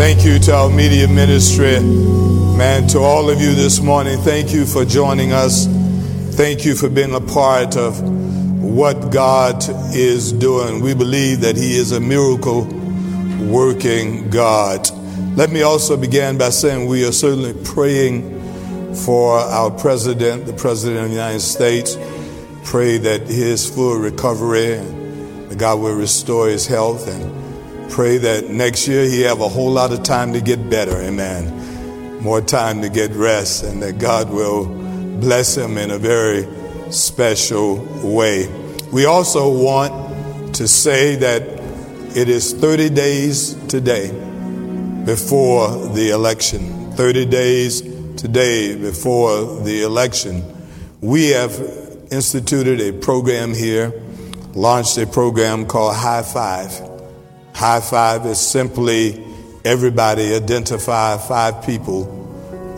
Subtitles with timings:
[0.00, 1.78] Thank you to our media ministry.
[1.78, 5.66] Man, to all of you this morning, thank you for joining us.
[6.36, 8.00] Thank you for being a part of
[8.62, 9.62] what God
[9.94, 10.80] is doing.
[10.80, 12.64] We believe that He is a miracle
[13.42, 14.88] working God.
[15.36, 21.00] Let me also begin by saying we are certainly praying for our president, the president
[21.00, 21.98] of the United States.
[22.64, 27.39] Pray that his full recovery and that God will restore his health and
[27.90, 30.96] Pray that next year he have a whole lot of time to get better.
[31.02, 32.22] Amen.
[32.22, 34.66] More time to get rest and that God will
[35.20, 36.46] bless him in a very
[36.92, 38.46] special way.
[38.92, 41.42] We also want to say that
[42.16, 44.10] it is 30 days today
[45.04, 46.92] before the election.
[46.92, 47.82] 30 days
[48.16, 50.44] today before the election.
[51.00, 51.52] We have
[52.10, 53.92] instituted a program here,
[54.54, 56.89] launched a program called High Five.
[57.60, 59.22] High five is simply
[59.66, 62.04] everybody identify five people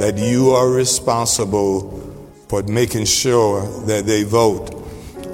[0.01, 2.01] that you are responsible
[2.49, 4.75] for making sure that they vote.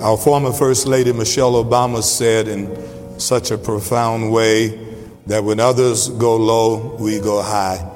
[0.01, 4.69] Our former First Lady Michelle Obama said in such a profound way
[5.29, 7.91] that when others go low, we go high.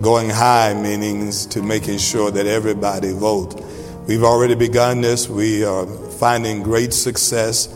[0.00, 3.60] Going high means to making sure that everybody vote.
[4.06, 5.28] We've already begun this.
[5.28, 7.66] We are finding great success.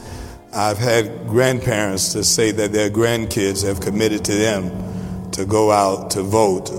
[0.52, 6.10] I've had grandparents to say that their grandkids have committed to them to go out
[6.12, 6.70] to vote.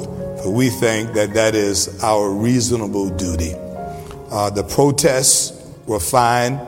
[0.43, 3.53] But we think that that is our reasonable duty.
[4.29, 5.53] Uh, the protests
[5.85, 6.59] were fine.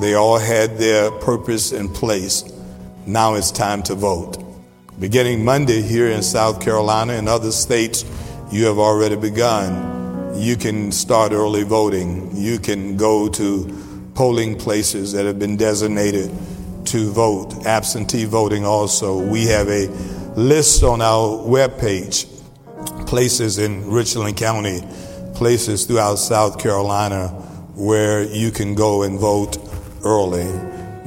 [0.00, 2.44] They all had their purpose in place.
[3.04, 4.38] Now it's time to vote.
[5.00, 8.04] Beginning Monday here in South Carolina and other states,
[8.52, 10.40] you have already begun.
[10.40, 12.30] You can start early voting.
[12.36, 13.83] You can go to
[14.14, 16.30] polling places that have been designated
[16.86, 19.18] to vote, absentee voting also.
[19.18, 19.88] We have a
[20.36, 22.26] list on our webpage,
[23.06, 24.80] places in Richland County,
[25.34, 27.28] places throughout South Carolina
[27.74, 29.58] where you can go and vote
[30.04, 30.46] early.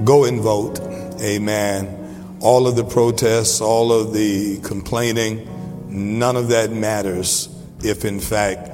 [0.04, 0.80] Go and vote.
[1.22, 2.38] Amen.
[2.42, 5.48] All of the protests, all of the complaining,
[5.88, 7.50] none of that matters
[7.84, 8.70] if in fact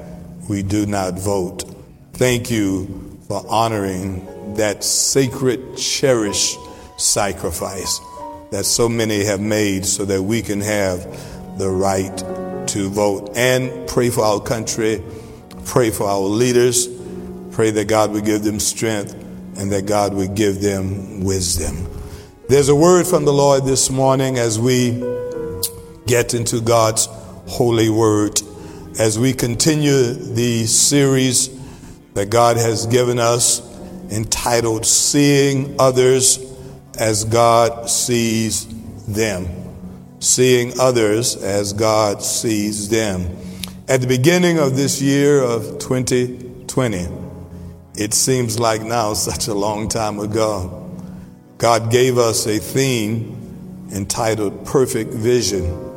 [0.50, 1.63] we do not vote.
[2.13, 6.55] Thank you for honoring that sacred, cherished
[6.97, 7.99] sacrifice
[8.51, 11.01] that so many have made so that we can have
[11.57, 12.16] the right
[12.67, 13.31] to vote.
[13.35, 15.01] And pray for our country,
[15.66, 16.88] pray for our leaders,
[17.49, 19.16] pray that God would give them strength
[19.57, 21.89] and that God would give them wisdom.
[22.50, 24.91] There's a word from the Lord this morning as we
[26.05, 27.07] get into God's
[27.47, 28.39] holy word,
[29.00, 31.62] as we continue the series
[32.13, 33.62] that God has given us
[34.12, 36.40] entitled Seeing Others
[36.97, 38.68] as God Sees
[39.07, 39.47] Them.
[40.19, 43.35] Seeing others as God sees them.
[43.90, 47.07] At the beginning of this year of 2020,
[47.97, 50.80] it seems like now such a long time ago,
[51.57, 55.91] God gave us a theme entitled Perfect Vision.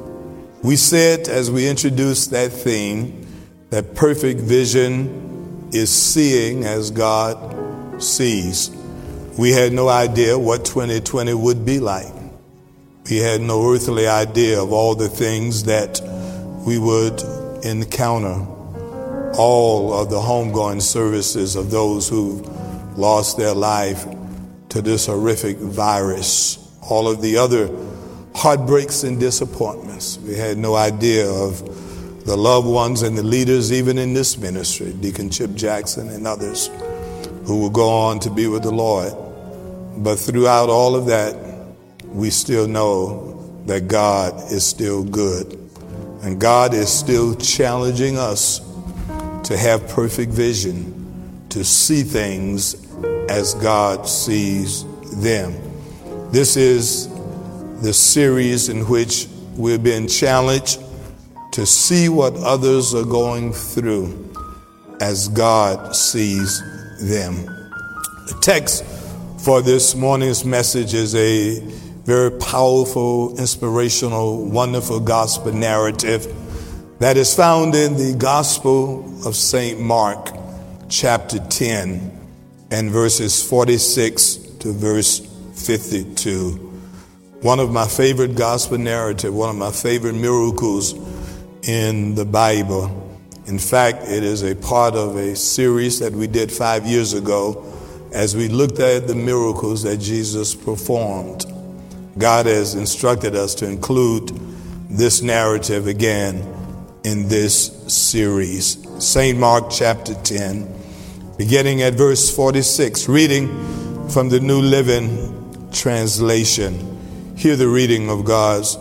[0.62, 3.26] We said as we introduced that theme
[3.70, 5.25] that perfect vision
[5.76, 8.70] is seeing as God sees.
[9.38, 12.12] We had no idea what 2020 would be like.
[13.10, 16.00] We had no earthly idea of all the things that
[16.66, 17.22] we would
[17.64, 18.46] encounter.
[19.38, 22.42] All of the homegoing services of those who
[22.96, 24.06] lost their life
[24.70, 26.58] to this horrific virus.
[26.80, 27.70] All of the other
[28.34, 30.18] heartbreaks and disappointments.
[30.18, 31.62] We had no idea of
[32.26, 36.68] the loved ones and the leaders, even in this ministry, Deacon Chip Jackson and others,
[37.44, 39.12] who will go on to be with the Lord.
[39.98, 41.36] But throughout all of that,
[42.06, 45.56] we still know that God is still good.
[46.22, 48.58] And God is still challenging us
[49.44, 52.74] to have perfect vision, to see things
[53.28, 54.84] as God sees
[55.22, 55.54] them.
[56.32, 57.08] This is
[57.82, 60.80] the series in which we're being challenged
[61.56, 64.30] to see what others are going through
[65.00, 66.60] as God sees
[67.00, 67.46] them.
[68.26, 68.84] The text
[69.42, 71.60] for this morning's message is a
[72.04, 76.30] very powerful, inspirational, wonderful gospel narrative
[76.98, 79.80] that is found in the Gospel of St.
[79.80, 80.36] Mark,
[80.90, 82.20] chapter 10,
[82.70, 85.20] and verses 46 to verse
[85.54, 86.50] 52.
[87.40, 91.05] One of my favorite gospel narrative, one of my favorite miracles
[91.66, 93.02] in the Bible.
[93.46, 97.64] In fact, it is a part of a series that we did five years ago
[98.12, 101.44] as we looked at the miracles that Jesus performed.
[102.16, 104.30] God has instructed us to include
[104.88, 106.36] this narrative again
[107.04, 108.78] in this series.
[109.04, 109.38] St.
[109.38, 110.72] Mark chapter 10,
[111.36, 113.48] beginning at verse 46, reading
[114.08, 117.34] from the New Living Translation.
[117.36, 118.78] Hear the reading of God's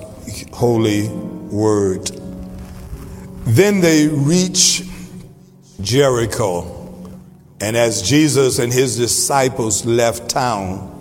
[0.54, 2.25] holy word.
[3.46, 4.84] Then they reach
[5.80, 7.12] Jericho,
[7.62, 10.92] and as Jesus and his disciples left town,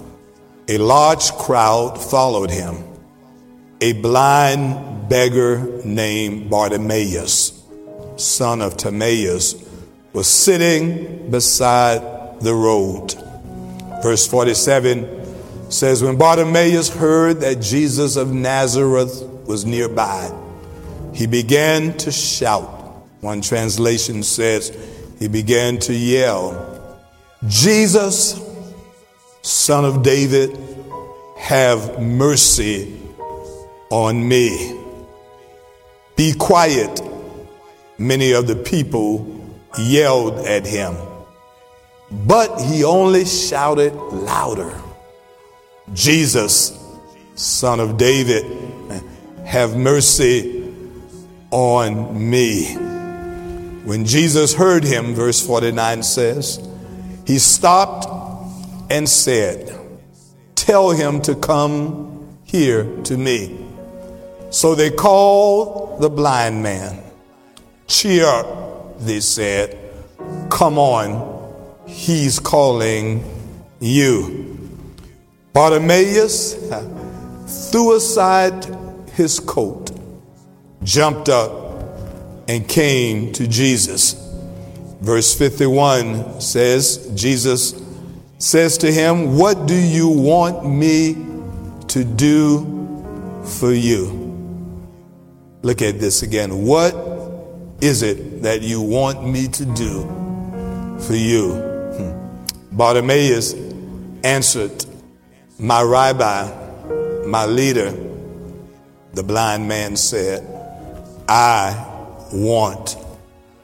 [0.69, 2.85] a large crowd followed him.
[3.81, 7.62] A blind beggar named Bartimaeus,
[8.17, 9.55] son of Timaeus,
[10.12, 13.14] was sitting beside the road.
[14.02, 20.31] Verse 47 says, When Bartimaeus heard that Jesus of Nazareth was nearby,
[21.15, 22.69] he began to shout.
[23.21, 24.77] One translation says,
[25.19, 26.99] he began to yell,
[27.47, 28.41] Jesus,
[29.43, 30.59] son of David,
[31.39, 33.01] have mercy
[33.91, 34.79] on me.
[36.17, 37.01] Be quiet,
[37.99, 40.97] many of the people yelled at him.
[42.11, 44.75] But he only shouted louder
[45.93, 46.79] Jesus,
[47.35, 48.45] son of David,
[49.45, 50.54] have mercy
[51.55, 52.75] on me.
[53.85, 56.69] When Jesus heard him, verse 49 says,
[57.25, 58.09] he stopped
[58.91, 59.79] and said,
[60.56, 63.67] Tell him to come here to me.
[64.51, 67.01] So they called the blind man.
[67.87, 69.79] Cheer up, they said.
[70.51, 73.23] Come on, he's calling
[73.79, 74.59] you.
[75.53, 76.55] Bartimaeus
[77.71, 78.67] threw aside
[79.12, 79.84] his coat,
[80.85, 81.65] jumped up,
[82.49, 84.15] and came to Jesus.
[85.01, 87.81] Verse 51 says, Jesus
[88.39, 91.15] says to him, What do you want me
[91.89, 94.21] to do for you?
[95.63, 96.65] Look at this again.
[96.65, 96.95] What
[97.81, 100.03] is it that you want me to do
[101.01, 101.55] for you?
[101.55, 102.77] Hmm.
[102.77, 103.55] Bartimaeus
[104.23, 104.85] answered,
[105.59, 107.95] My rabbi, my leader,
[109.15, 110.54] the blind man said,
[111.29, 111.87] I
[112.32, 112.97] want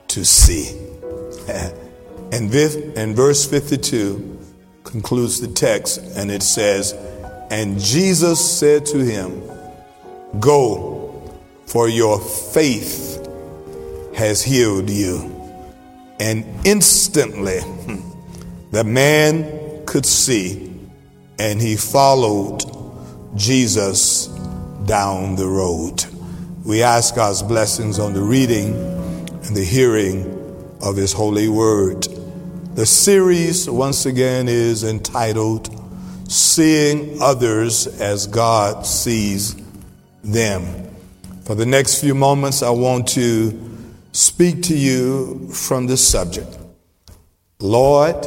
[0.08, 0.76] to see.
[2.32, 4.38] And this, in verse 52
[4.84, 6.92] concludes the text, and it says,
[7.50, 9.42] And Jesus said to him,
[10.38, 11.00] Go
[11.66, 13.24] for your faith
[14.14, 15.36] has healed you.
[16.18, 17.60] And instantly
[18.72, 20.72] the man could see,
[21.38, 22.62] and he followed
[23.36, 24.26] Jesus
[24.84, 26.04] down the road.
[26.64, 30.26] We ask God's blessings on the reading and the hearing
[30.82, 32.06] of his holy word.
[32.74, 35.74] The series, once again, is entitled
[36.30, 39.56] Seeing Others as God Sees
[40.22, 40.94] Them.
[41.44, 43.58] For the next few moments, I want to
[44.12, 46.58] speak to you from this subject.
[47.58, 48.26] Lord,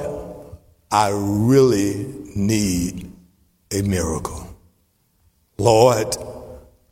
[0.92, 3.12] I really need
[3.72, 4.48] a miracle.
[5.60, 6.18] Lord,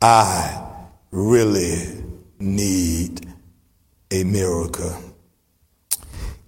[0.00, 0.61] I
[1.12, 2.02] really
[2.40, 3.26] need
[4.10, 4.96] a miracle.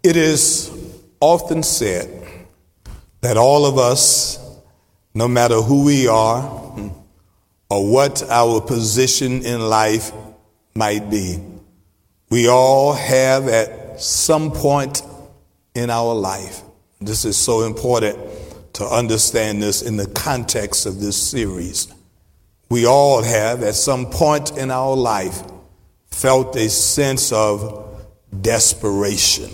[0.03, 0.71] It is
[1.21, 2.11] often said
[3.21, 4.39] that all of us,
[5.15, 6.65] no matter who we are,
[7.71, 10.13] or what our position in life
[10.75, 11.39] might be.
[12.31, 15.03] We all have at some point
[15.75, 16.63] in our life.
[17.01, 18.19] This is so important
[18.75, 21.93] to understand this in the context of this series.
[22.69, 25.43] We all have at some point in our life
[26.07, 28.03] felt a sense of
[28.41, 29.51] desperation,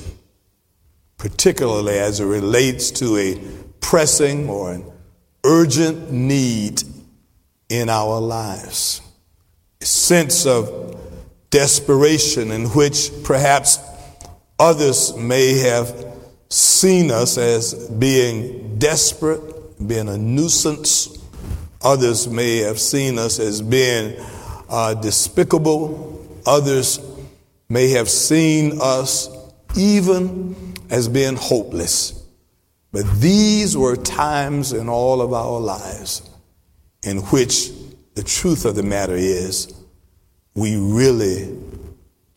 [1.18, 3.40] particularly as it relates to a
[3.80, 4.84] pressing or an
[5.44, 6.82] urgent need
[7.68, 9.00] in our lives.
[9.80, 10.98] A sense of
[11.50, 13.78] desperation in which perhaps
[14.58, 16.06] others may have
[16.50, 19.40] seen us as being desperate,
[19.86, 21.16] being a nuisance.
[21.82, 24.16] Others may have seen us as being
[24.68, 26.26] uh, despicable.
[26.46, 27.00] Others
[27.68, 29.28] may have seen us
[29.76, 32.22] even as being hopeless.
[32.92, 36.28] But these were times in all of our lives
[37.02, 37.70] in which
[38.14, 39.72] the truth of the matter is
[40.54, 41.56] we really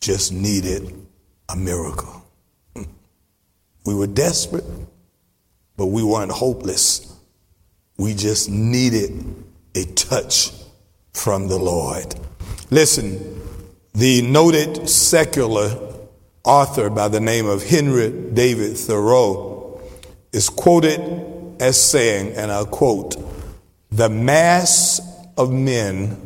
[0.00, 0.94] just needed
[1.48, 2.24] a miracle.
[3.84, 4.64] We were desperate,
[5.76, 7.13] but we weren't hopeless.
[7.96, 10.52] We just needed a touch
[11.12, 12.14] from the Lord.
[12.70, 13.40] Listen,
[13.94, 15.78] the noted secular
[16.44, 19.80] author by the name of Henry David Thoreau
[20.32, 21.00] is quoted
[21.60, 23.16] as saying, and I'll quote,
[23.90, 25.00] the mass
[25.36, 26.20] of men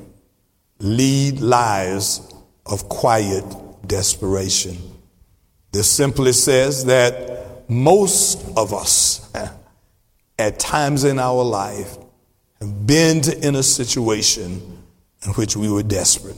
[0.78, 2.32] lead lives
[2.64, 3.44] of quiet
[3.86, 4.76] desperation.
[5.72, 9.30] This simply says that most of us,
[10.38, 11.96] at times in our life,
[12.60, 14.78] have been in a situation
[15.24, 16.36] in which we were desperate.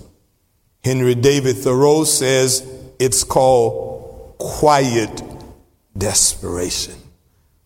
[0.83, 2.67] Henry David Thoreau says
[2.99, 5.23] it's called quiet
[5.97, 6.95] desperation.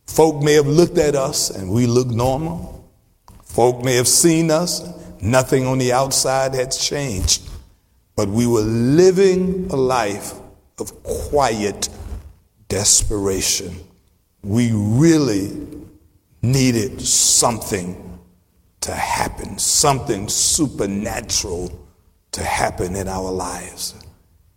[0.07, 2.89] Folk may have looked at us and we look normal.
[3.45, 4.83] Folk may have seen us,
[5.21, 7.43] nothing on the outside had changed.
[8.17, 10.33] But we were living a life
[10.79, 11.89] of quiet
[12.69, 13.77] desperation.
[14.43, 15.51] We really
[16.53, 18.21] needed something
[18.81, 21.89] to happen, something supernatural
[22.33, 23.95] to happen in our lives,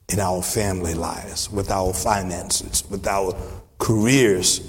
[0.09, 3.35] in our family lives, with our finances, with our
[3.77, 4.61] careers,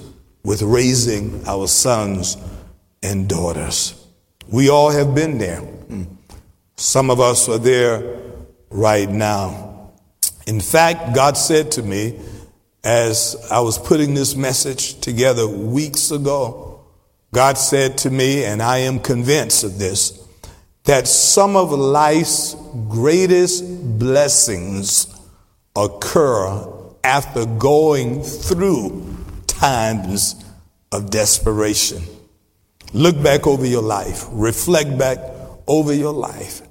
[0.45, 2.37] with raising our sons
[3.03, 3.95] and daughters.
[4.49, 5.63] We all have been there.
[6.77, 8.21] Some of us are there
[8.71, 9.91] right now.
[10.47, 12.19] In fact, God said to me
[12.85, 16.68] as I was putting this message together weeks ago,
[17.33, 20.27] God said to me, and I am convinced of this,
[20.85, 22.57] that some of life's
[22.89, 25.07] greatest blessings
[25.77, 26.67] occur
[27.05, 29.17] after going through
[29.47, 30.45] times
[30.91, 32.03] of desperation.
[32.95, 35.19] Look back over your life, reflect back
[35.67, 36.63] over your life.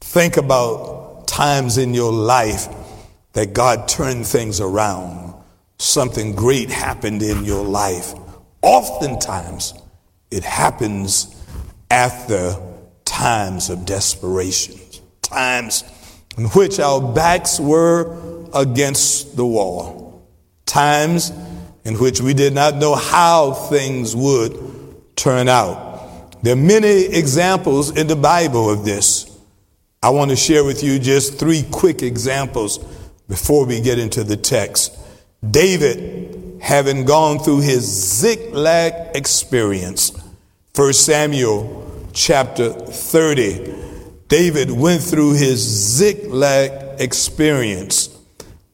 [0.00, 2.68] Think about times in your life
[3.34, 5.34] that God turned things around.
[5.78, 8.12] Something great happened in your life.
[8.60, 9.74] Oftentimes,
[10.32, 11.34] it happens
[11.90, 12.56] after
[13.04, 14.80] times of desperation,
[15.20, 15.84] times
[16.38, 20.26] in which our backs were against the wall,
[20.64, 21.30] times
[21.84, 24.56] in which we did not know how things would
[25.16, 26.42] turn out.
[26.42, 29.28] There are many examples in the Bible of this.
[30.02, 32.78] I want to share with you just three quick examples
[33.28, 34.98] before we get into the text.
[35.48, 40.12] David, having gone through his Ziklag experience,
[40.74, 43.74] 1 Samuel chapter 30,
[44.28, 48.08] David went through his Ziklag experience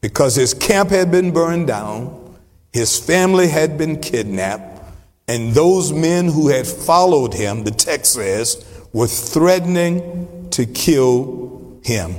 [0.01, 2.37] because his camp had been burned down,
[2.73, 4.81] his family had been kidnapped,
[5.27, 12.15] and those men who had followed him, the text says, were threatening to kill him.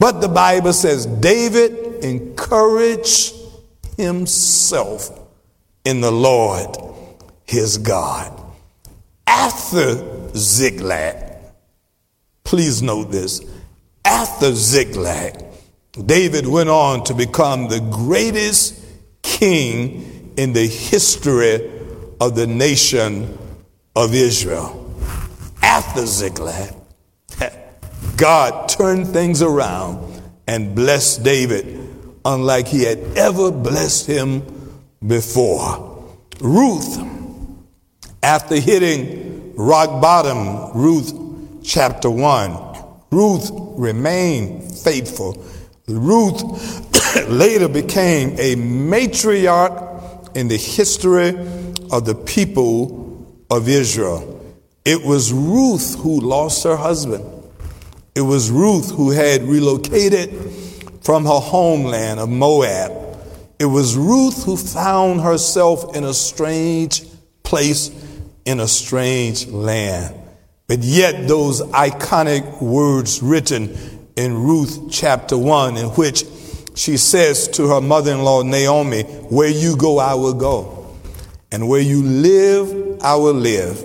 [0.00, 3.32] But the Bible says David encouraged
[3.96, 5.08] himself
[5.84, 6.76] in the Lord
[7.44, 8.46] his God.
[9.28, 11.34] After Ziklag,
[12.44, 13.42] please note this,
[14.02, 15.44] after Ziklag,
[15.92, 18.82] David went on to become the greatest
[19.20, 21.70] king in the history
[22.22, 23.36] of the nation
[23.94, 24.90] of Israel.
[25.62, 26.74] After Ziklag,
[28.16, 31.86] God turned things around and blessed David
[32.24, 34.42] unlike he had ever blessed him
[35.06, 36.16] before.
[36.40, 37.17] Ruth,
[38.28, 41.14] after hitting rock bottom, Ruth
[41.64, 42.58] chapter 1,
[43.10, 45.42] Ruth remained faithful.
[45.86, 46.42] Ruth
[47.30, 51.30] later became a matriarch in the history
[51.90, 54.44] of the people of Israel.
[54.84, 57.24] It was Ruth who lost her husband.
[58.14, 60.34] It was Ruth who had relocated
[61.00, 62.92] from her homeland of Moab.
[63.58, 67.04] It was Ruth who found herself in a strange
[67.42, 67.90] place
[68.48, 70.14] in a strange land.
[70.68, 73.76] But yet, those iconic words written
[74.16, 76.24] in Ruth chapter 1, in which
[76.74, 80.96] she says to her mother in law Naomi, Where you go, I will go,
[81.52, 83.82] and where you live, I will live,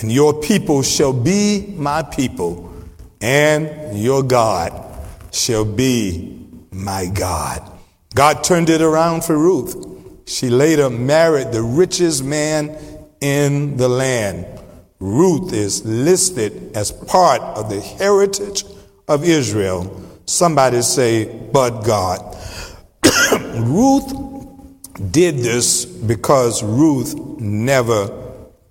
[0.00, 2.74] and your people shall be my people,
[3.20, 4.72] and your God
[5.30, 7.62] shall be my God.
[8.16, 9.86] God turned it around for Ruth.
[10.26, 12.76] She later married the richest man
[13.20, 14.46] in the land.
[14.98, 18.64] Ruth is listed as part of the heritage
[19.08, 20.02] of Israel.
[20.26, 22.36] Somebody say, but God.
[23.54, 24.12] Ruth
[25.10, 28.10] did this because Ruth never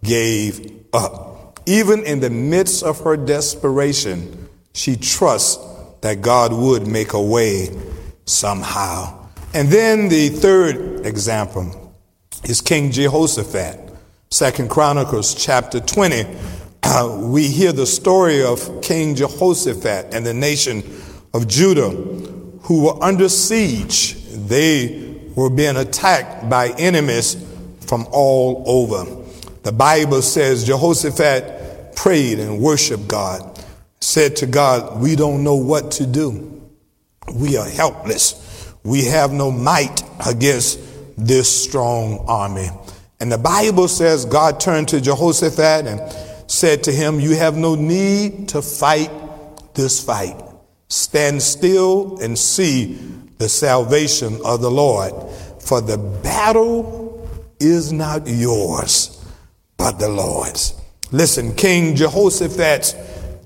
[0.04, 1.60] gave up.
[1.66, 5.58] Even in the midst of her desperation, she trusts
[6.02, 7.70] that God would make a way
[8.26, 9.28] somehow.
[9.54, 11.94] And then the third example
[12.44, 13.89] is King Jehoshaphat.
[14.32, 16.24] Second Chronicles chapter 20.
[16.84, 20.84] Uh, we hear the story of King Jehoshaphat and the nation
[21.34, 24.24] of Judah who were under siege.
[24.28, 27.44] They were being attacked by enemies
[27.88, 29.26] from all over.
[29.64, 33.60] The Bible says Jehoshaphat prayed and worshiped God.
[34.00, 36.70] said to God, We don't know what to do.
[37.34, 38.76] We are helpless.
[38.84, 40.80] We have no might against
[41.18, 42.70] this strong army.
[43.20, 47.76] And the Bible says God turned to Jehoshaphat and said to him, You have no
[47.76, 49.12] need to fight
[49.74, 50.42] this fight.
[50.88, 52.98] Stand still and see
[53.38, 55.14] the salvation of the Lord.
[55.62, 57.28] For the battle
[57.60, 59.24] is not yours,
[59.78, 60.74] but the Lord's.
[61.12, 62.94] Listen, King Jehoshaphat's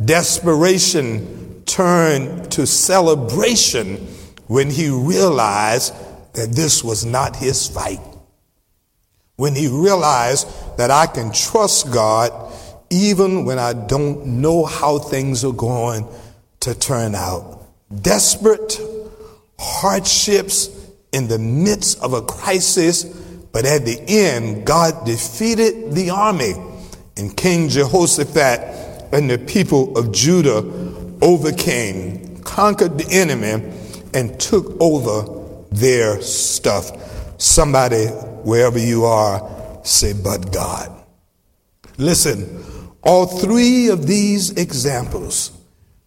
[0.04, 3.98] desperation turned to celebration
[4.48, 5.94] when he realized
[6.34, 8.00] that this was not his fight.
[9.36, 10.48] When he realized
[10.78, 12.32] that I can trust God
[12.90, 16.08] even when I don't know how things are going
[16.60, 17.66] to turn out.
[18.02, 18.80] Desperate
[19.58, 20.70] hardships
[21.12, 23.04] in the midst of a crisis,
[23.52, 26.54] but at the end, God defeated the army,
[27.18, 30.64] and King Jehoshaphat and the people of Judah
[31.22, 33.72] overcame, conquered the enemy,
[34.14, 36.92] and took over their stuff.
[37.40, 38.08] Somebody,
[38.44, 40.92] wherever you are, say, but God.
[41.98, 42.64] Listen,
[43.04, 45.52] all three of these examples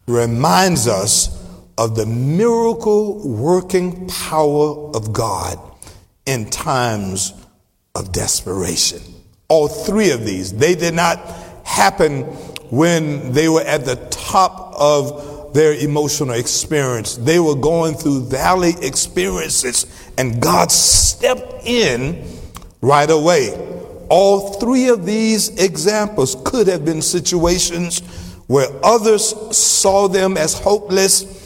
[0.07, 1.45] reminds us
[1.79, 5.59] of the miracle working power of God
[6.25, 7.33] in times
[7.95, 9.03] of desperation.
[9.49, 11.19] All three of these, they did not
[11.65, 12.23] happen
[12.71, 17.17] when they were at the top of their emotional experience.
[17.17, 19.87] They were going through valley experiences
[20.19, 22.25] and God stepped in
[22.81, 23.55] right away.
[24.09, 28.01] All three of these examples could have been situations
[28.47, 31.37] where others saw them as hopeless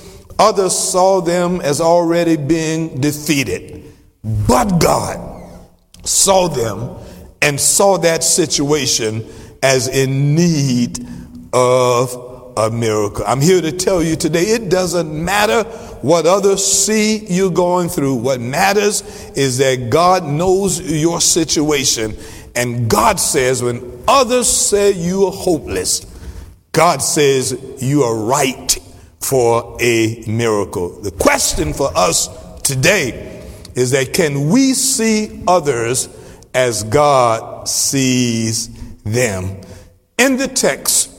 [0.40, 3.84] Others saw them as already being defeated.
[4.24, 5.20] But God
[6.02, 6.96] saw them
[7.42, 9.26] and saw that situation
[9.62, 11.06] as in need
[11.52, 13.24] of a miracle.
[13.26, 15.64] I'm here to tell you today it doesn't matter
[16.02, 18.16] what others see you going through.
[18.16, 19.02] What matters
[19.36, 22.16] is that God knows your situation.
[22.54, 26.06] And God says, when others say you are hopeless,
[26.72, 28.78] God says you are right
[29.20, 31.00] for a miracle.
[31.00, 32.28] The question for us
[32.62, 33.42] today
[33.74, 36.08] is that can we see others
[36.54, 38.68] as God sees
[39.02, 39.60] them?
[40.18, 41.09] In the text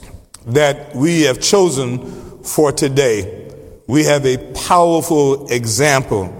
[0.46, 3.50] that we have chosen for today,
[3.86, 6.38] we have a powerful example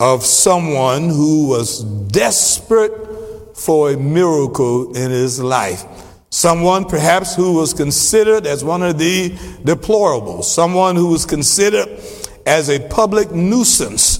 [0.00, 5.84] of someone who was desperate for a miracle in his life.
[6.30, 9.30] Someone perhaps who was considered as one of the
[9.62, 11.88] deplorables, someone who was considered
[12.46, 14.18] as a public nuisance.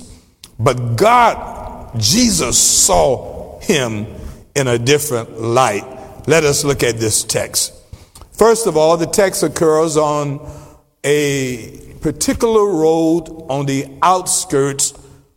[0.58, 4.06] But God, Jesus saw him
[4.54, 5.84] in a different light.
[6.28, 7.81] Let us look at this text.
[8.32, 10.40] First of all, the text occurs on
[11.04, 14.94] a particular road on the outskirts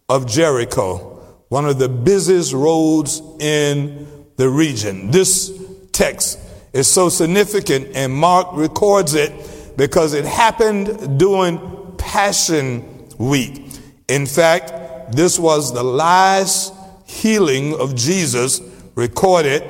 [0.09, 5.11] of Jericho, one of the busiest roads in the region.
[5.11, 5.51] This
[5.91, 6.39] text
[6.73, 9.31] is so significant, and Mark records it
[9.77, 11.59] because it happened during
[11.97, 13.67] Passion Week.
[14.07, 16.73] In fact, this was the last
[17.05, 18.61] healing of Jesus
[18.95, 19.63] recorded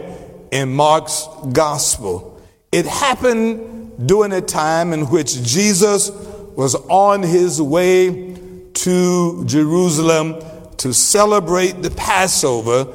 [0.52, 2.35] in Mark's gospel.
[2.76, 8.36] It happened during a time in which Jesus was on his way
[8.74, 10.44] to Jerusalem
[10.80, 12.94] to celebrate the Passover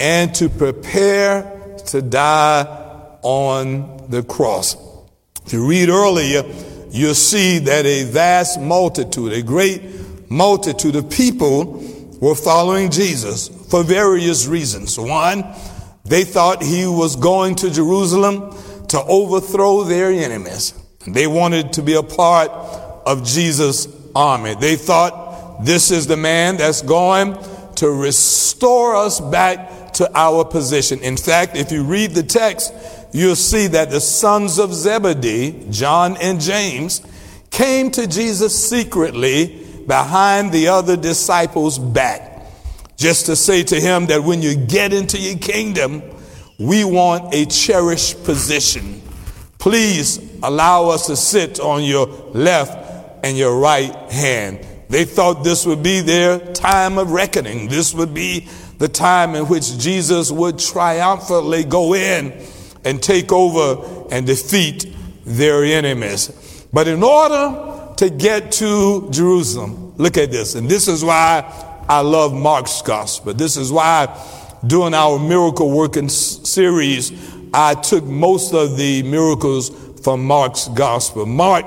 [0.00, 2.62] and to prepare to die
[3.22, 4.74] on the cross.
[5.46, 6.42] If you read earlier,
[6.90, 11.84] you'll see that a vast multitude, a great multitude of people
[12.20, 14.98] were following Jesus for various reasons.
[14.98, 15.44] One,
[16.04, 18.56] they thought he was going to Jerusalem
[18.90, 20.74] to overthrow their enemies.
[21.06, 24.54] They wanted to be a part of Jesus' army.
[24.54, 27.38] They thought this is the man that's going
[27.76, 31.00] to restore us back to our position.
[31.00, 32.74] In fact, if you read the text,
[33.12, 37.00] you'll see that the sons of Zebedee, John and James,
[37.50, 42.42] came to Jesus secretly behind the other disciples' back,
[42.96, 46.02] just to say to him that when you get into your kingdom,
[46.60, 49.00] we want a cherished position.
[49.58, 54.66] Please allow us to sit on your left and your right hand.
[54.90, 57.68] They thought this would be their time of reckoning.
[57.68, 58.46] This would be
[58.76, 62.46] the time in which Jesus would triumphantly go in
[62.84, 64.86] and take over and defeat
[65.24, 66.66] their enemies.
[66.72, 71.42] But in order to get to Jerusalem, look at this, and this is why
[71.88, 73.32] I love Mark's gospel.
[73.32, 74.06] This is why
[74.66, 77.12] during our miracle working series,
[77.52, 79.70] I took most of the miracles
[80.02, 81.26] from Mark's gospel.
[81.26, 81.64] Mark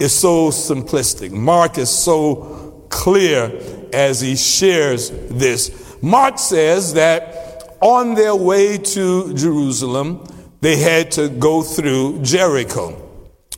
[0.00, 1.30] is so simplistic.
[1.30, 3.52] Mark is so clear
[3.92, 5.96] as he shares this.
[6.02, 10.24] Mark says that on their way to Jerusalem,
[10.60, 12.96] they had to go through Jericho.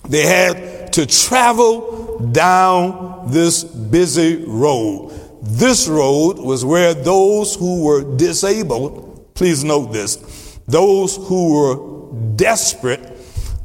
[0.09, 5.11] They had to travel down this busy road.
[5.47, 13.13] This road was where those who were disabled, please note this, those who were desperate,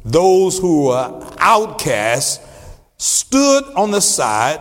[0.03, 2.45] those who were outcasts,
[2.97, 4.59] stood on the side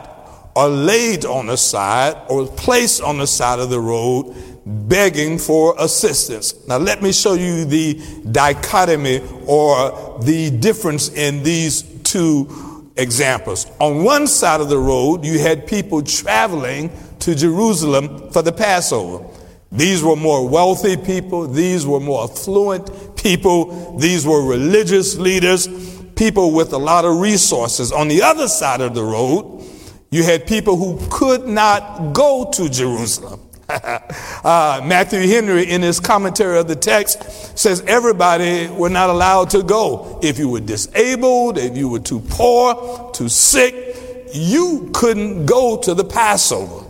[0.55, 4.33] or laid on the side or placed on the side of the road
[4.65, 6.55] begging for assistance.
[6.69, 8.01] Now, let me show you the
[8.31, 13.67] dichotomy or the difference in these two examples.
[13.81, 19.25] On one side of the road, you had people traveling to Jerusalem for the Passover.
[19.71, 25.69] These were more wealthy people, these were more affluent people, these were religious leaders,
[26.17, 27.93] people with a lot of resources.
[27.93, 29.63] On the other side of the road,
[30.11, 33.41] you had people who could not go to Jerusalem.
[33.69, 39.63] uh, Matthew Henry, in his commentary of the text, says everybody were not allowed to
[39.63, 40.19] go.
[40.23, 43.97] If you were disabled, if you were too poor, too sick,
[44.33, 46.88] you couldn't go to the Passover.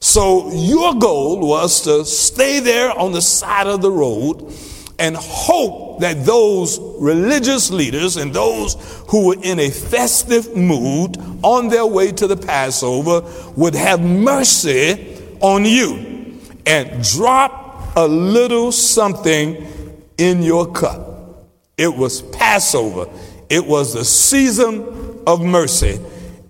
[0.00, 4.52] So your goal was to stay there on the side of the road
[4.98, 8.76] and hope that those religious leaders and those
[9.08, 13.22] who were in a festive mood on their way to the Passover
[13.56, 19.66] would have mercy on you and drop a little something
[20.16, 21.46] in your cup.
[21.76, 23.10] It was Passover.
[23.50, 25.98] It was the season of mercy.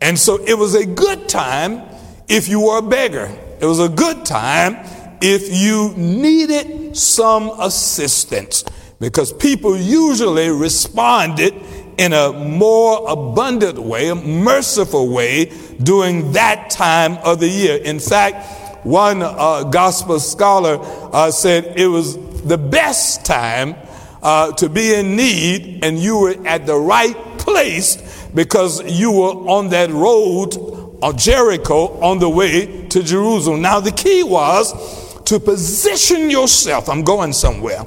[0.01, 1.90] And so it was a good time
[2.31, 3.29] if you were a beggar.
[3.61, 4.79] It was a good time
[5.21, 8.65] if you needed some assistance
[9.01, 11.55] because people usually responded
[11.99, 17.77] in a more abundant way, a merciful way during that time of the year.
[17.77, 20.79] In fact, one uh, gospel scholar
[21.13, 23.75] uh, said it was the best time
[24.23, 29.49] uh, to be in need and you were at the right place because you were
[29.51, 33.63] on that road of Jericho on the way to Jerusalem.
[33.63, 36.89] Now, the key was to position yourself.
[36.89, 37.85] I'm going somewhere.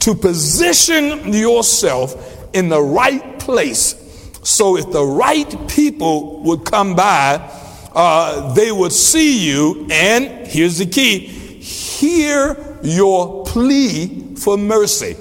[0.00, 2.14] To position yourself
[2.52, 4.00] in the right place
[4.44, 7.36] so if the right people would come by,
[7.94, 11.18] uh, they would see you, and here's the key
[11.64, 15.16] hear your plea for mercy.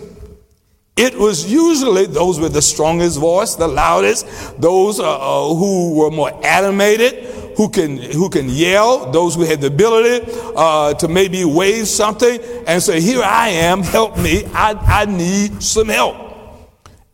[0.96, 4.28] It was usually those with the strongest voice, the loudest,
[4.62, 7.26] those uh, uh, who were more animated,
[7.58, 12.40] who can who can yell, those who had the ability uh, to maybe wave something
[12.68, 14.46] and say, "Here I am, help me!
[14.54, 16.16] I, I need some help."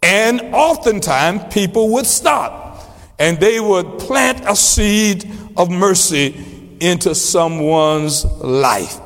[0.03, 2.83] And oftentimes people would stop
[3.17, 6.35] and they would plant a seed of mercy
[6.79, 8.99] into someone's life.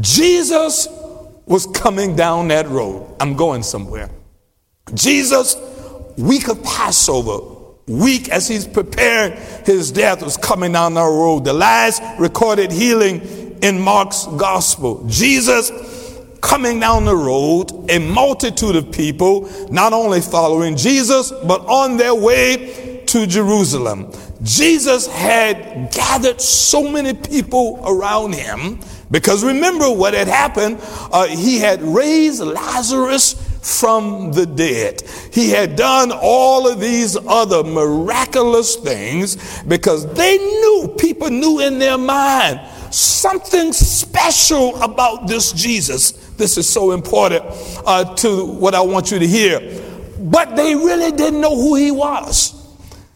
[0.00, 0.88] Jesus
[1.52, 3.14] was coming down that road.
[3.20, 4.08] I'm going somewhere.
[4.94, 5.54] Jesus,
[6.16, 9.36] week of Passover, week as he's preparing
[9.66, 11.44] his death, was coming down that road.
[11.44, 15.06] The last recorded healing in Mark's gospel.
[15.08, 15.70] Jesus
[16.40, 22.14] coming down the road, a multitude of people not only following Jesus, but on their
[22.14, 24.10] way to Jerusalem.
[24.42, 28.80] Jesus had gathered so many people around him
[29.12, 30.78] because remember what had happened.
[31.12, 35.02] Uh, he had raised Lazarus from the dead.
[35.30, 41.78] He had done all of these other miraculous things because they knew, people knew in
[41.78, 42.60] their mind,
[42.92, 46.12] something special about this Jesus.
[46.36, 47.44] This is so important
[47.86, 49.60] uh, to what I want you to hear.
[50.18, 52.61] But they really didn't know who he was.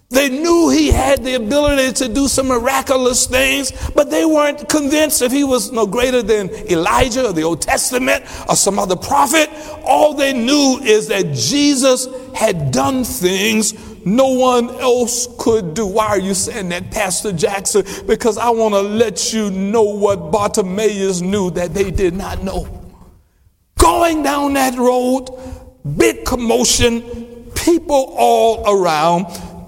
[0.08, 5.20] They knew he had the ability to do some miraculous things, but they weren't convinced
[5.20, 9.50] if he was no greater than Elijah or the Old Testament or some other prophet.
[9.84, 13.74] All they knew is that Jesus had done things
[14.06, 15.84] no one else could do.
[15.84, 17.84] Why are you saying that, Pastor Jackson?
[18.06, 22.68] Because I want to let you know what Bartimaeus knew that they did not know.
[23.78, 25.28] Going down that road,
[25.96, 27.02] big commotion,
[27.56, 29.26] people all around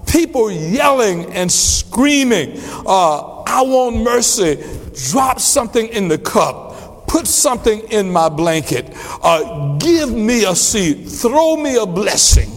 [0.09, 4.59] people yelling and screaming, uh, I want mercy.
[5.11, 7.07] Drop something in the cup.
[7.07, 8.91] Put something in my blanket.
[9.23, 11.09] Uh, give me a seed.
[11.09, 12.51] Throw me a blessing.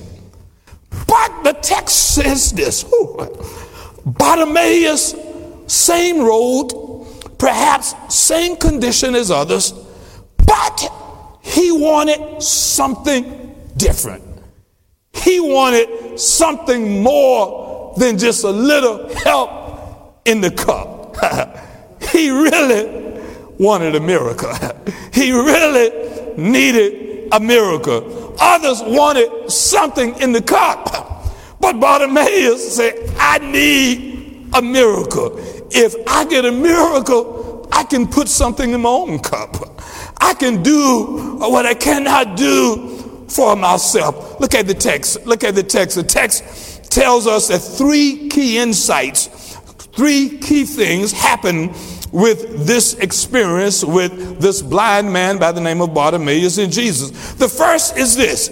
[1.07, 2.85] But the text says this
[4.05, 5.15] Bartimaeus,
[5.67, 6.71] same road,
[7.37, 9.73] perhaps same condition as others,
[10.37, 10.91] but
[11.41, 14.30] he wanted something different.
[15.13, 21.15] He wanted something more than just a little help in the cup.
[22.11, 23.21] he really
[23.57, 24.53] wanted a miracle.
[25.13, 28.35] he really needed a miracle.
[28.39, 31.27] Others wanted something in the cup.
[31.59, 35.35] But Bartimaeus said, I need a miracle.
[35.71, 39.55] If I get a miracle, I can put something in my own cup.
[40.19, 44.39] I can do what I cannot do for myself.
[44.39, 45.25] Look at the text.
[45.25, 45.95] Look at the text.
[45.95, 49.55] The text tells us that three key insights,
[49.95, 51.73] three key things happen
[52.11, 57.33] with this experience with this blind man by the name of Bartimaeus and Jesus.
[57.33, 58.49] The first is this.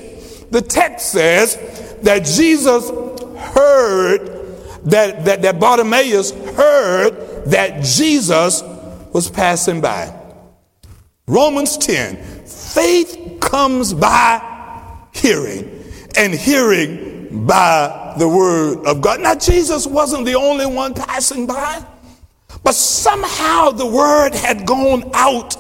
[0.50, 2.90] The text says that Jesus
[3.38, 4.40] heard
[4.86, 8.64] that, that, that Bartimaeus heard that Jesus
[9.14, 10.16] was passing by.
[11.28, 14.49] Romans 10 faith comes by
[15.12, 15.84] hearing,
[16.18, 19.22] and hearing by the word of God.
[19.22, 21.84] Now, Jesus wasn't the only one passing by,
[22.64, 25.56] but somehow the word had gone out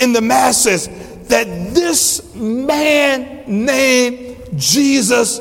[0.00, 0.88] in the masses
[1.28, 5.40] that this man named Jesus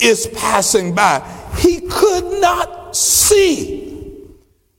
[0.00, 1.20] is passing by.
[1.58, 4.28] He could not see,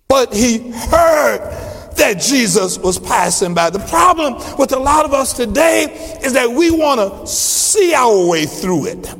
[0.08, 1.65] but he heard
[1.98, 3.70] that Jesus was passing by.
[3.70, 5.86] The problem with a lot of us today
[6.24, 9.16] is that we want to see our way through it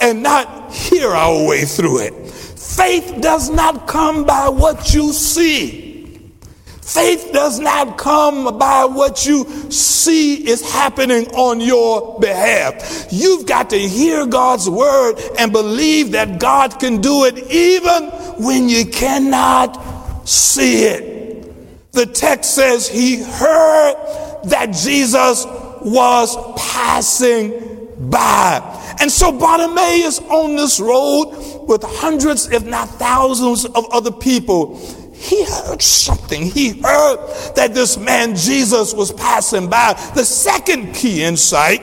[0.00, 2.14] and not hear our way through it.
[2.28, 5.88] Faith does not come by what you see.
[6.82, 13.08] Faith does not come by what you see is happening on your behalf.
[13.10, 18.04] You've got to hear God's word and believe that God can do it even
[18.42, 21.17] when you cannot see it.
[21.98, 23.94] The text says he heard
[24.44, 25.44] that Jesus
[25.82, 28.96] was passing by.
[29.00, 34.76] And so Bartimaeus on this road with hundreds, if not thousands of other people,
[35.12, 36.44] he heard something.
[36.44, 37.16] He heard
[37.56, 39.94] that this man Jesus was passing by.
[40.14, 41.80] The second key insight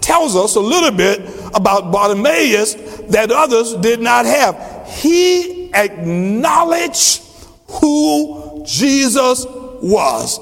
[0.00, 2.74] tells us a little bit about Bartimaeus
[3.08, 4.88] that others did not have.
[4.88, 7.24] He acknowledged
[7.66, 9.46] who Jesus
[9.82, 10.38] was.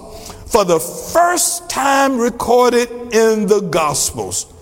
[0.46, 4.52] For the first time recorded in the Gospels,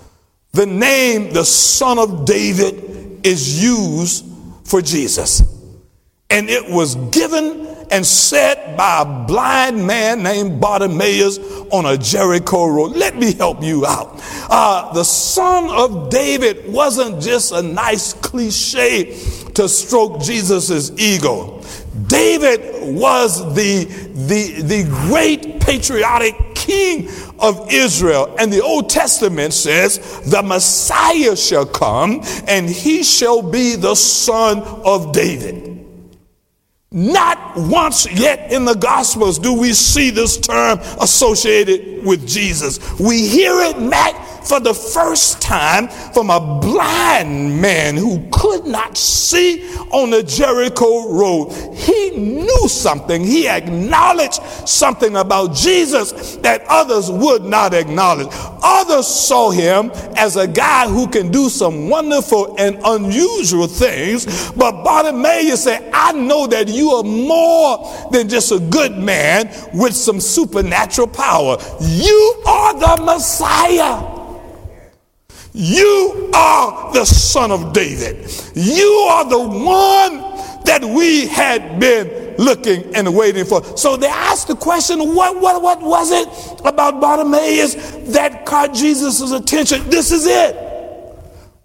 [0.52, 4.24] the name the Son of David is used
[4.64, 5.42] for Jesus.
[6.30, 11.38] And it was given and said by a blind man named Bartimaeus
[11.70, 12.96] on a Jericho road.
[12.96, 14.18] Let me help you out.
[14.48, 19.12] Uh, the son of David wasn't just a nice cliche
[19.54, 21.60] to stroke Jesus's ego.
[22.06, 28.34] David was the, the, the great patriotic king of Israel.
[28.38, 34.60] And the Old Testament says, the Messiah shall come and he shall be the son
[34.84, 35.70] of David.
[36.94, 42.78] Not once yet in the Gospels do we see this term associated with Jesus.
[43.00, 48.96] We hear it, Matt, for the first time from a blind man who could not
[48.96, 51.52] see on the Jericho road.
[51.74, 53.24] He knew something.
[53.24, 58.28] He acknowledged something about Jesus that others would not acknowledge.
[58.62, 64.52] Others saw him as a guy who can do some wonderful and unusual things.
[64.52, 69.94] But Bartimaeus said, I know that you are more than just a good man with
[69.94, 71.58] some supernatural power.
[71.80, 74.21] You are the Messiah.
[75.54, 78.30] You are the son of David.
[78.54, 80.18] You are the one
[80.64, 83.62] that we had been looking and waiting for.
[83.76, 87.74] So they asked the question, what, what, what was it about Bartimaeus
[88.12, 89.88] that caught Jesus' attention?
[89.90, 90.71] This is it.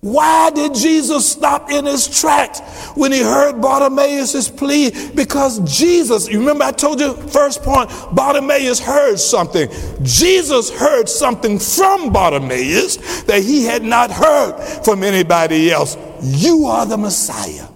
[0.08, 2.62] Why did Jesus stop in his tracks
[2.96, 4.90] when he heard Bartimaeus' plea?
[5.14, 9.68] Because Jesus, you remember I told you first point, Bartimaeus heard something.
[10.04, 15.98] Jesus heard something from Bartimaeus that he had not heard from anybody else.
[16.22, 17.68] You are the Messiah.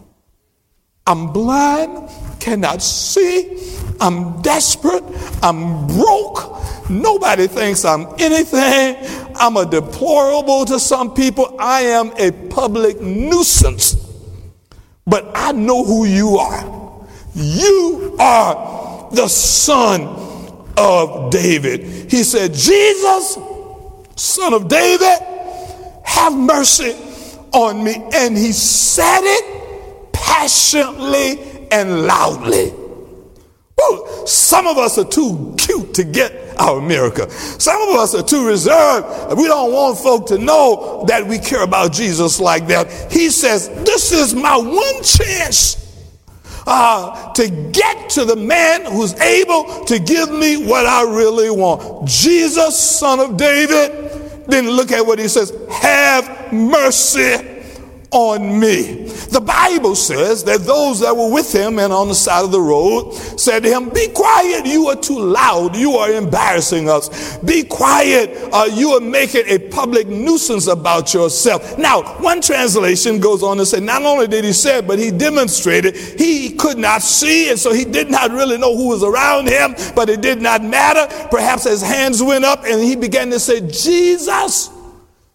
[1.05, 3.57] I'm blind, cannot see,
[4.01, 5.03] I'm desperate,
[5.41, 6.51] I'm broke,
[6.91, 8.97] Nobody thinks I'm anything.
[9.35, 11.55] I'm a deplorable to some people.
[11.57, 13.95] I am a public nuisance.
[15.07, 17.07] But I know who you are.
[17.33, 20.01] You are the son
[20.77, 22.11] of David.
[22.11, 23.37] He said, Jesus,
[24.17, 25.17] son of David,
[26.03, 26.93] have mercy
[27.53, 27.95] on me.
[28.13, 32.80] And he said it passionately and loudly.
[34.25, 37.29] Some of us are too cute to get our America.
[37.29, 39.37] Some of us are too reserved.
[39.37, 43.11] We don't want folk to know that we care about Jesus like that.
[43.11, 45.77] He says, This is my one chance
[46.67, 52.07] uh, to get to the man who's able to give me what I really want.
[52.07, 54.47] Jesus, son of David.
[54.47, 57.50] Then look at what he says have mercy
[58.12, 59.06] on me.
[59.32, 62.60] The Bible says that those that were with him and on the side of the
[62.60, 67.38] road said to him, Be quiet, you are too loud, you are embarrassing us.
[67.38, 71.78] Be quiet, uh, you are making a public nuisance about yourself.
[71.78, 75.10] Now, one translation goes on to say, Not only did he say it, but he
[75.10, 79.47] demonstrated he could not see, and so he did not really know who was around
[79.47, 81.08] him, but it did not matter.
[81.30, 84.69] Perhaps his hands went up and he began to say, Jesus,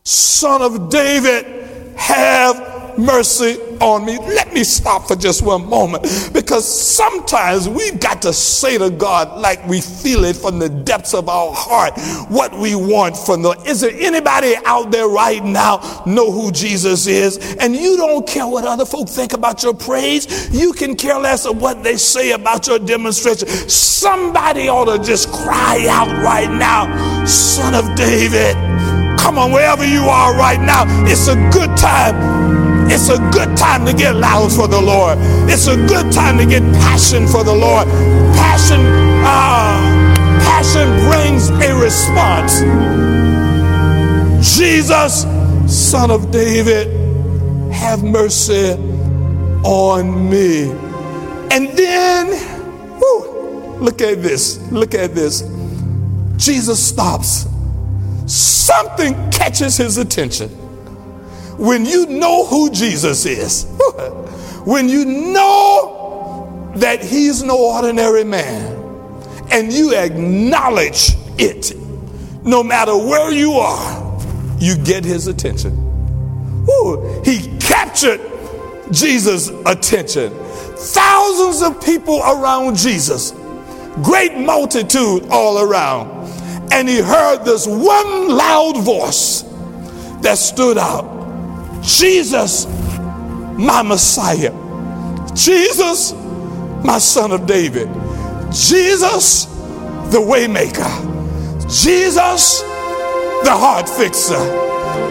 [0.05, 4.19] son of David, have mercy on me.
[4.19, 9.39] Let me stop for just one moment because sometimes we've got to say to God,
[9.41, 11.99] like we feel it from the depths of our heart,
[12.31, 13.51] what we want from the.
[13.67, 17.57] Is there anybody out there right now know who Jesus is?
[17.57, 20.51] And you don't care what other folk think about your praise.
[20.51, 23.49] You can care less of what they say about your demonstration.
[23.69, 28.76] Somebody ought to just cry out right now, Son of David.
[29.27, 32.15] Come on, wherever you are right now, it's a good time
[32.89, 35.19] it's a good time to get loud for the Lord.
[35.51, 37.89] It's a good time to get passion for the Lord.
[38.37, 38.81] Passion,
[39.25, 42.61] uh, passion brings a response.
[44.57, 45.23] Jesus,
[45.67, 46.87] son of David,
[47.73, 48.75] have mercy
[49.65, 50.71] on me.
[51.51, 52.29] And then,
[52.99, 54.59] whew, look at this.
[54.71, 55.43] Look at this.
[56.37, 57.49] Jesus stops.
[58.27, 60.49] Something catches his attention
[61.59, 63.65] when you know who Jesus is,
[64.65, 68.75] when you know that he's no ordinary man,
[69.51, 71.75] and you acknowledge it,
[72.45, 74.19] no matter where you are,
[74.59, 75.73] you get his attention.
[76.69, 78.21] Ooh, he captured
[78.91, 80.33] Jesus' attention.
[80.77, 83.33] Thousands of people around Jesus,
[84.03, 86.16] great multitude all around.
[86.73, 89.43] And he heard this one loud voice
[90.23, 91.17] that stood out
[91.83, 92.67] Jesus,
[93.57, 94.53] my Messiah.
[95.35, 96.13] Jesus,
[96.85, 97.89] my son of David.
[98.51, 99.45] Jesus,
[100.11, 100.91] the waymaker.
[101.69, 102.61] Jesus,
[103.45, 104.35] the heart fixer.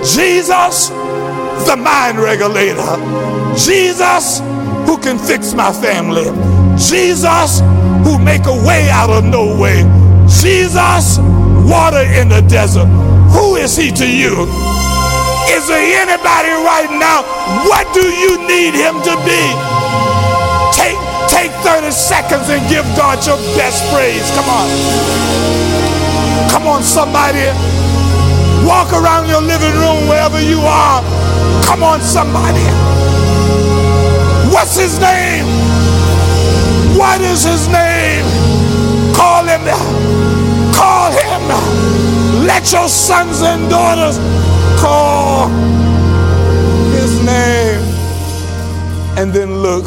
[0.03, 0.89] Jesus,
[1.67, 2.97] the mind regulator.
[3.55, 4.39] Jesus,
[4.85, 6.25] who can fix my family.
[6.77, 7.61] Jesus,
[8.03, 9.83] who make a way out of no way.
[10.27, 11.19] Jesus,
[11.65, 12.87] water in the desert.
[13.33, 14.47] Who is he to you?
[15.51, 17.21] Is there anybody right now?
[17.69, 19.41] What do you need him to be?
[20.73, 20.97] Take,
[21.29, 24.25] take 30 seconds and give God your best praise.
[24.33, 24.67] Come on.
[26.49, 27.49] Come on, somebody.
[28.65, 31.01] Walk around your living room wherever you are.
[31.65, 32.65] Come on, somebody.
[34.53, 35.45] What's his name?
[36.97, 38.25] What is his name?
[39.13, 39.61] Call him.
[40.73, 41.24] Call him.
[42.45, 44.17] Let your sons and daughters
[44.79, 45.49] call
[46.91, 47.81] his name.
[49.17, 49.85] And then look,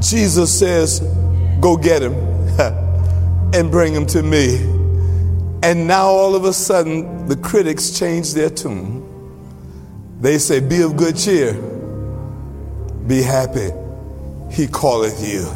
[0.00, 1.00] Jesus says,
[1.60, 2.14] Go get him
[3.54, 4.56] and bring him to me.
[5.62, 9.08] And now all of a sudden, the critics change their tune.
[10.20, 11.54] They say, Be of good cheer,
[13.06, 13.70] be happy,
[14.50, 15.46] he calleth you.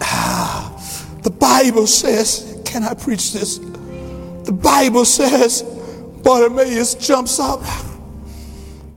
[0.00, 0.72] Ah,
[1.22, 3.56] the Bible says, Can I preach this?
[3.56, 5.62] The Bible says,
[6.22, 7.62] Bartimaeus jumps up,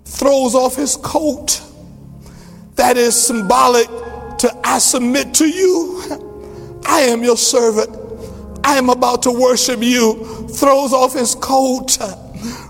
[0.03, 1.61] throws off his coat.
[2.75, 3.87] That is symbolic
[4.39, 6.81] to I submit to you.
[6.85, 7.97] I am your servant.
[8.65, 10.47] I am about to worship you.
[10.49, 11.97] Throws off his coat,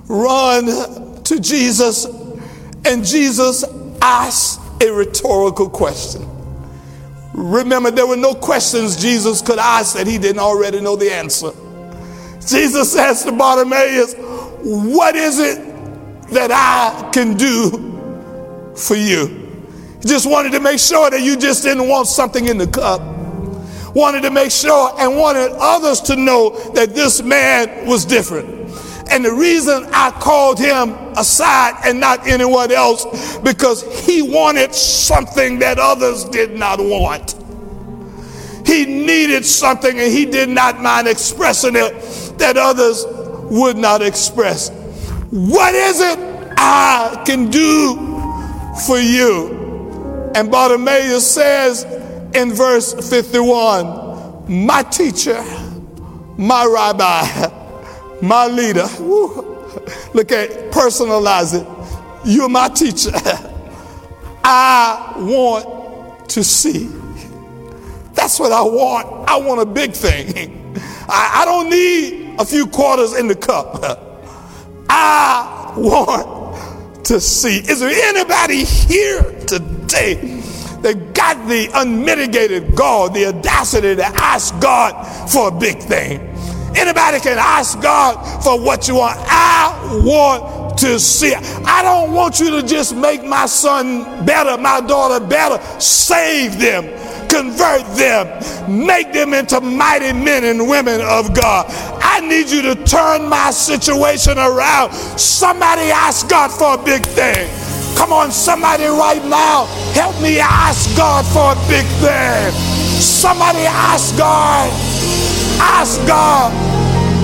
[0.08, 2.06] run to Jesus,
[2.86, 3.66] and Jesus
[4.04, 6.31] asks a rhetorical question.
[7.34, 11.52] Remember, there were no questions Jesus could ask that he didn't already know the answer.
[12.46, 14.16] Jesus says to Bartimaeus,
[14.64, 15.58] what is it
[16.32, 19.28] that I can do for you?
[20.02, 23.02] He just wanted to make sure that you just didn't want something in the cup.
[23.96, 28.61] Wanted to make sure and wanted others to know that this man was different.
[29.12, 35.60] And the reason I called him aside and not anyone else, because he wanted something
[35.60, 37.36] that others did not want.
[38.66, 41.92] He needed something and he did not mind expressing it
[42.38, 43.06] that others
[43.52, 44.70] would not express.
[45.30, 46.18] What is it
[46.58, 47.96] I can do
[48.88, 50.32] for you?
[50.36, 51.84] And Bartimaeus says
[52.34, 55.44] in verse 51 My teacher,
[56.38, 57.61] my rabbi,
[58.22, 58.88] my leader.
[59.00, 59.52] Woo.
[60.14, 61.68] Look at personalize it.
[62.26, 63.12] You're my teacher.
[64.44, 66.90] I want to see.
[68.14, 69.30] That's what I want.
[69.30, 70.74] I want a big thing.
[71.08, 73.84] I, I don't need a few quarters in the cup.
[74.90, 77.58] I want to see.
[77.58, 80.16] Is there anybody here today
[80.82, 86.20] that got the unmitigated God, the audacity to ask God for a big thing?
[86.76, 89.18] Anybody can ask God for what you want.
[89.28, 91.34] I want to see.
[91.36, 95.62] I don't want you to just make my son better, my daughter better.
[95.80, 96.86] Save them,
[97.30, 98.28] convert them,
[98.86, 101.66] make them into mighty men and women of God.
[102.02, 104.94] I need you to turn my situation around.
[105.20, 107.50] Somebody ask God for a big thing.
[107.98, 112.52] Come on, somebody right now, help me ask God for a big thing.
[113.00, 114.91] Somebody ask God.
[115.62, 116.52] Ask God.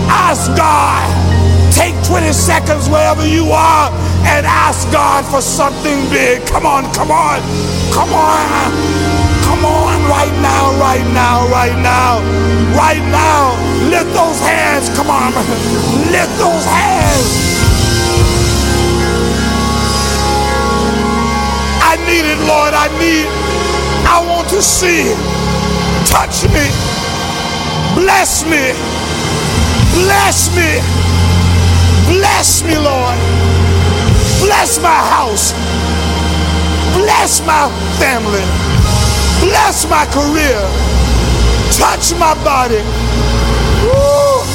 [0.10, 1.06] Ask God.
[1.74, 3.90] Take 20 seconds wherever you are
[4.26, 6.46] and ask God for something big.
[6.48, 7.42] Come on, come on,
[7.92, 9.18] come on.
[9.48, 12.20] Come on, right now, right now, right now,
[12.78, 13.56] right now.
[13.90, 14.90] Lift those hands.
[14.96, 15.32] Come on.
[16.12, 17.48] Lift those hands.
[21.82, 22.74] I need it, Lord.
[22.74, 23.26] I need,
[24.06, 25.16] I want to see.
[26.06, 26.97] Touch me.
[27.98, 28.78] Bless me.
[29.98, 30.70] Bless me.
[32.14, 33.18] Bless me, Lord.
[34.38, 35.52] Bless my house.
[36.94, 38.46] Bless my family.
[39.42, 40.62] Bless my career.
[41.74, 42.82] Touch my body.
[43.82, 44.46] Woo.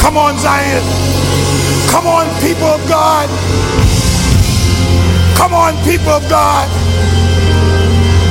[0.00, 0.82] Come on, Zion.
[1.90, 3.28] Come on, people of God.
[5.36, 6.68] Come on, people of God.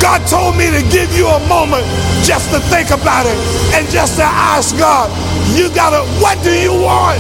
[0.07, 1.83] God told me to give you a moment
[2.23, 3.35] just to think about it
[3.75, 5.11] and just to ask God,
[5.53, 7.19] you gotta, what do you want?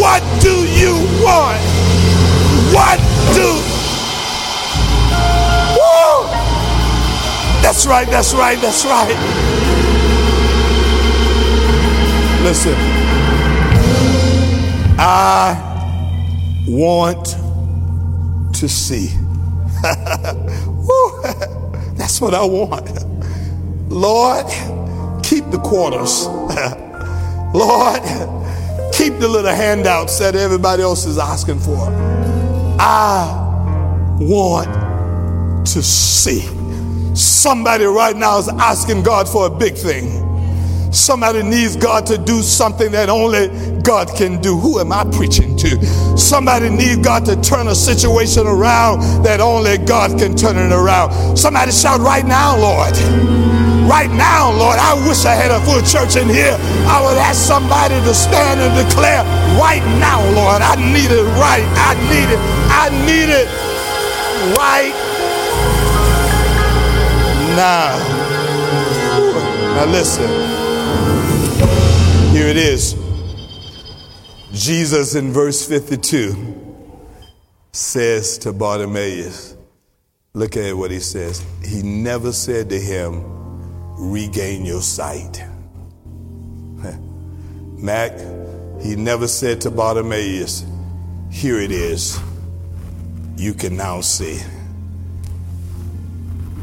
[0.00, 1.60] What do you want?
[2.72, 2.96] What
[3.36, 3.52] do?
[5.76, 6.24] Woo!
[7.60, 9.14] That's right, that's right, that's right.
[12.40, 12.74] Listen,
[14.98, 15.52] I
[16.66, 17.36] want
[18.54, 19.10] to see.
[21.96, 23.04] That's what I want.
[23.90, 24.46] Lord,
[25.22, 26.26] keep the quarters.
[27.54, 28.02] Lord,
[28.92, 31.78] keep the little handouts that everybody else is asking for.
[32.80, 36.40] I want to see.
[37.14, 40.31] Somebody right now is asking God for a big thing.
[40.92, 43.48] Somebody needs God to do something that only
[43.80, 44.58] God can do.
[44.58, 45.82] Who am I preaching to?
[46.18, 51.36] Somebody needs God to turn a situation around that only God can turn it around.
[51.36, 52.92] Somebody shout right now, Lord.
[53.88, 54.76] Right now, Lord.
[54.78, 56.56] I wish I had a full church in here.
[56.86, 59.24] I would ask somebody to stand and declare,
[59.58, 60.60] right now, Lord.
[60.60, 61.64] I need it right.
[61.80, 62.40] I need it.
[62.68, 63.48] I need it
[64.60, 64.92] right
[67.56, 67.96] now.
[69.74, 70.61] Now listen.
[72.32, 72.94] Here it is.
[74.52, 76.88] Jesus in verse 52
[77.72, 79.54] says to Bartimaeus,
[80.32, 81.44] look at what he says.
[81.62, 83.22] He never said to him,
[83.98, 85.44] regain your sight.
[87.76, 88.12] Mac,
[88.80, 90.64] he never said to Bartimaeus,
[91.30, 92.18] here it is.
[93.36, 94.38] You can now see.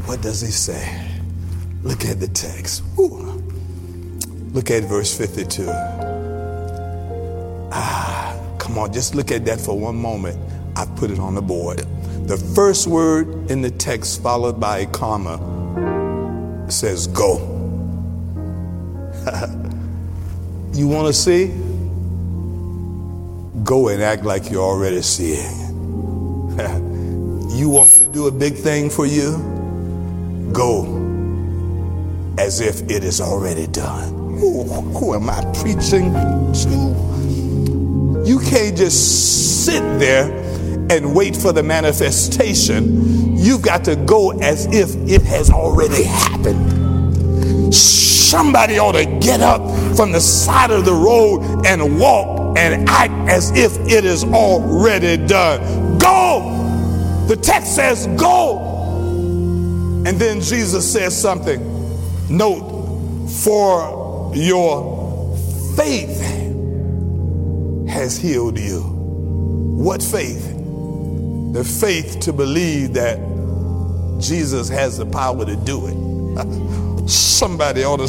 [0.04, 1.08] What does he say?
[1.84, 2.82] Look at the text.
[2.98, 3.39] Ooh.
[4.52, 5.66] Look at verse 52.
[7.72, 10.36] Ah, come on, just look at that for one moment.
[10.74, 11.84] I put it on the board.
[12.26, 15.38] The first word in the text, followed by a comma,
[16.68, 17.38] says go.
[20.72, 21.46] you want to see?
[23.62, 25.58] Go and act like you're already seeing.
[27.50, 29.38] you want me to do a big thing for you?
[30.52, 30.96] Go
[32.36, 34.19] as if it is already done.
[34.40, 38.24] Who, who am I preaching to?
[38.26, 40.30] You can't just sit there
[40.90, 43.36] and wait for the manifestation.
[43.36, 47.74] You've got to go as if it has already happened.
[47.74, 49.60] Somebody ought to get up
[49.94, 55.18] from the side of the road and walk and act as if it is already
[55.26, 55.98] done.
[55.98, 56.56] Go!
[57.28, 58.58] The text says, go.
[60.06, 61.60] And then Jesus says something.
[62.30, 63.99] Note, for
[64.34, 65.36] your
[65.76, 66.20] faith
[67.88, 68.80] has healed you.
[68.80, 70.54] What faith?
[71.52, 73.18] The faith to believe that
[74.20, 77.08] Jesus has the power to do it.
[77.08, 78.08] Somebody ought to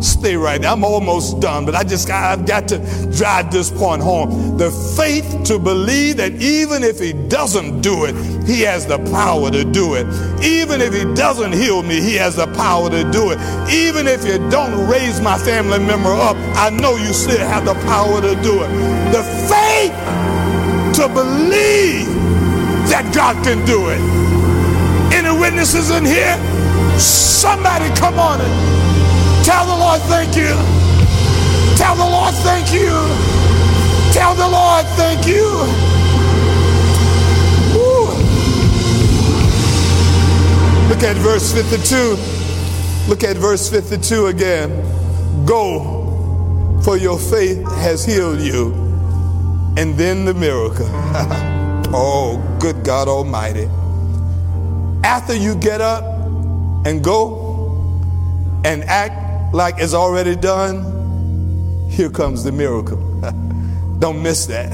[0.00, 0.70] Stay right there.
[0.70, 2.78] I'm almost done, but I just I've got to
[3.16, 4.58] drive this point home.
[4.58, 8.14] The faith to believe that even if he doesn't do it,
[8.46, 10.06] he has the power to do it.
[10.44, 13.38] Even if he doesn't heal me, he has the power to do it.
[13.70, 17.74] Even if you don't raise my family member up, I know you still have the
[17.86, 18.68] power to do it.
[19.12, 19.94] The faith
[20.96, 22.06] to believe
[22.90, 24.00] that God can do it.
[25.14, 26.36] Any witnesses in here?
[26.98, 28.86] Somebody come on and
[29.46, 30.54] Tell the Lord thank you.
[31.74, 32.90] Tell the Lord thank you.
[34.12, 35.44] Tell the Lord thank you.
[37.72, 38.04] Woo.
[40.90, 43.08] Look at verse 52.
[43.08, 45.46] Look at verse 52 again.
[45.46, 48.74] Go, for your faith has healed you.
[49.78, 50.88] And then the miracle.
[51.94, 53.70] oh, good God Almighty.
[55.04, 56.04] After you get up
[56.84, 57.46] and go
[58.62, 59.25] and act
[59.56, 62.98] like it's already done, here comes the miracle.
[63.98, 64.70] Don't miss that.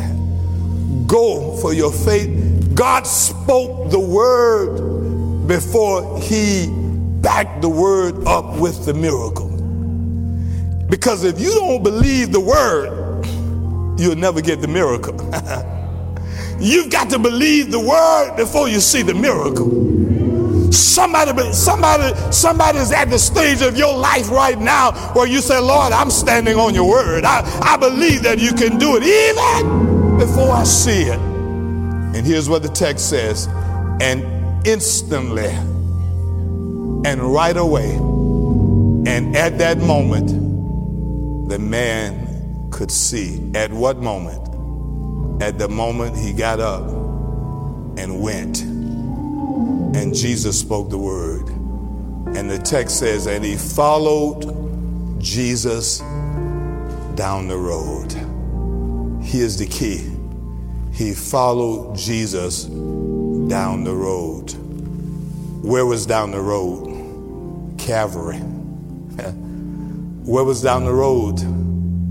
[1.07, 2.75] Go for your faith.
[2.75, 6.69] God spoke the word before he
[7.21, 9.51] backed the word up with the miracle.
[10.91, 13.25] Because if you don't believe the word,
[14.01, 15.15] you'll never get the miracle.
[16.59, 20.02] You've got to believe the word before you see the miracle.
[20.73, 25.59] Somebody, somebody, somebody is at the stage of your life right now where you say,
[25.59, 27.25] Lord, I'm standing on your word.
[27.25, 31.19] I, I believe that you can do it even before I see it.
[31.19, 33.49] And here's what the text says
[34.01, 35.51] and instantly
[37.05, 40.29] and right away, and at that moment,
[41.49, 43.51] the man could see.
[43.55, 45.43] At what moment?
[45.43, 46.83] At the moment he got up
[47.99, 48.72] and went
[49.95, 51.49] and Jesus spoke the word.
[52.37, 55.99] And the text says, and he followed Jesus
[57.15, 58.13] down the road.
[59.23, 60.09] Here's the key
[60.93, 64.53] he followed Jesus down the road.
[65.63, 67.79] Where was down the road?
[67.79, 68.37] Calvary.
[70.25, 71.41] Where was down the road,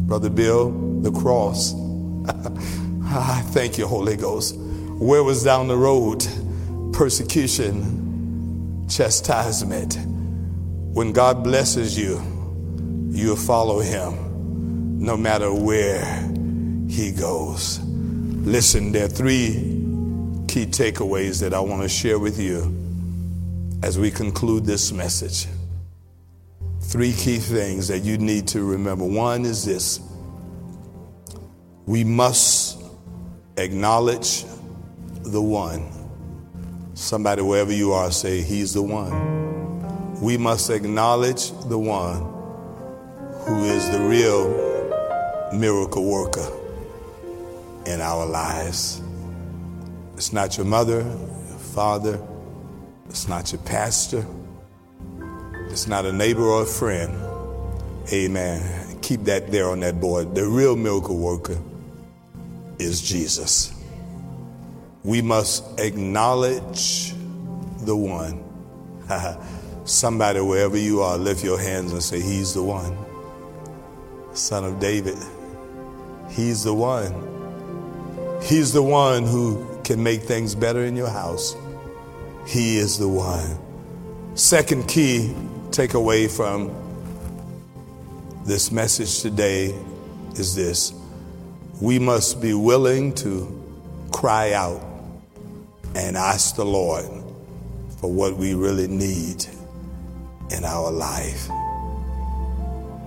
[0.07, 0.71] Brother Bill?
[1.01, 1.73] The cross.
[3.05, 4.55] I thank you, Holy Ghost.
[4.55, 6.25] Where was down the road?
[6.93, 9.97] Persecution, chastisement.
[10.93, 12.21] When God blesses you,
[13.09, 16.03] you'll follow him no matter where
[16.87, 17.79] he goes.
[17.81, 19.53] Listen, there are three
[20.47, 22.77] key takeaways that I want to share with you
[23.83, 25.47] as we conclude this message.
[26.81, 29.05] Three key things that you need to remember.
[29.05, 30.01] One is this
[31.85, 32.81] we must
[33.57, 34.45] acknowledge
[35.23, 36.00] the one
[37.01, 40.21] Somebody, wherever you are, say, He's the one.
[40.21, 42.21] We must acknowledge the one
[43.43, 46.47] who is the real miracle worker
[47.87, 49.01] in our lives.
[50.13, 52.21] It's not your mother, your father,
[53.09, 54.23] it's not your pastor,
[55.71, 57.11] it's not a neighbor or a friend.
[58.13, 58.99] Amen.
[59.01, 60.35] Keep that there on that board.
[60.35, 61.57] The real miracle worker
[62.77, 63.80] is Jesus
[65.03, 67.13] we must acknowledge
[67.81, 68.43] the one.
[69.85, 72.95] Somebody, wherever you are, lift your hands and say, He's the one.
[74.33, 75.17] Son of David,
[76.29, 77.29] He's the one.
[78.43, 81.55] He's the one who can make things better in your house.
[82.47, 83.57] He is the one.
[84.35, 85.35] Second key
[85.69, 86.73] takeaway from
[88.45, 89.75] this message today
[90.35, 90.93] is this
[91.79, 93.61] we must be willing to
[94.11, 94.81] cry out
[95.95, 97.05] and ask the Lord
[97.99, 99.45] for what we really need
[100.51, 101.49] in our life.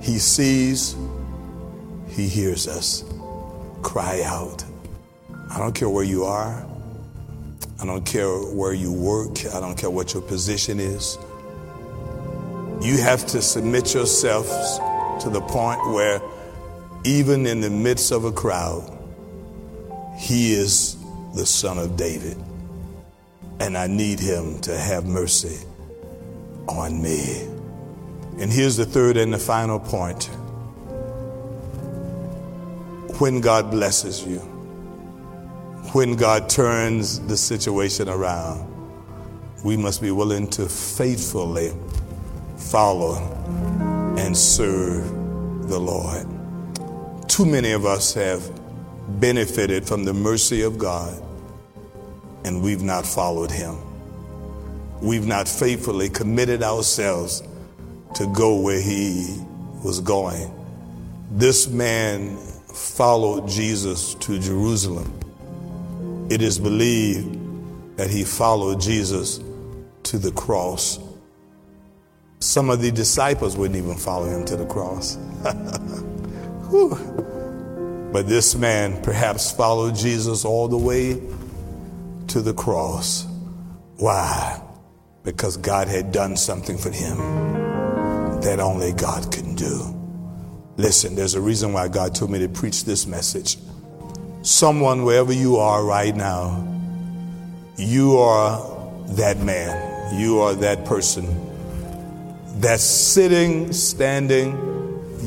[0.00, 0.96] He sees,
[2.08, 3.04] He hears us.
[3.82, 4.64] Cry out.
[5.50, 6.66] I don't care where you are.
[7.80, 9.44] I don't care where you work.
[9.54, 11.18] I don't care what your position is.
[12.80, 14.78] You have to submit yourselves
[15.22, 16.20] to the point where,
[17.04, 18.90] even in the midst of a crowd,
[20.18, 20.96] He is
[21.34, 22.36] the Son of David
[23.60, 25.64] and I need him to have mercy
[26.68, 27.48] on me.
[28.38, 30.24] And here's the third and the final point.
[33.20, 34.38] When God blesses you,
[35.92, 38.70] when God turns the situation around,
[39.64, 41.72] we must be willing to faithfully
[42.56, 43.16] follow
[44.18, 45.08] and serve
[45.68, 46.26] the Lord.
[47.28, 48.50] Too many of us have
[49.20, 51.22] benefited from the mercy of God
[52.44, 53.76] and we've not followed him.
[55.00, 57.42] We've not faithfully committed ourselves
[58.14, 59.38] to go where he
[59.82, 60.52] was going.
[61.30, 62.36] This man
[62.72, 65.12] followed Jesus to Jerusalem.
[66.30, 67.38] It is believed
[67.96, 69.40] that he followed Jesus
[70.04, 70.98] to the cross.
[72.40, 75.16] Some of the disciples wouldn't even follow him to the cross.
[78.12, 81.20] but this man perhaps followed Jesus all the way
[82.28, 83.26] to the cross.
[83.96, 84.60] Why?
[85.22, 87.16] Because God had done something for him
[88.40, 89.90] that only God can do.
[90.76, 93.56] Listen, there's a reason why God told me to preach this message.
[94.42, 96.68] Someone, wherever you are right now,
[97.76, 98.60] you are
[99.14, 101.40] that man, you are that person
[102.60, 104.58] that's sitting, standing,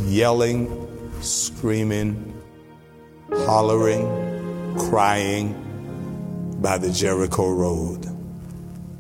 [0.08, 0.88] yelling,
[1.22, 2.42] screaming,
[3.32, 4.06] hollering,
[4.78, 5.67] crying
[6.62, 8.06] by the Jericho Road.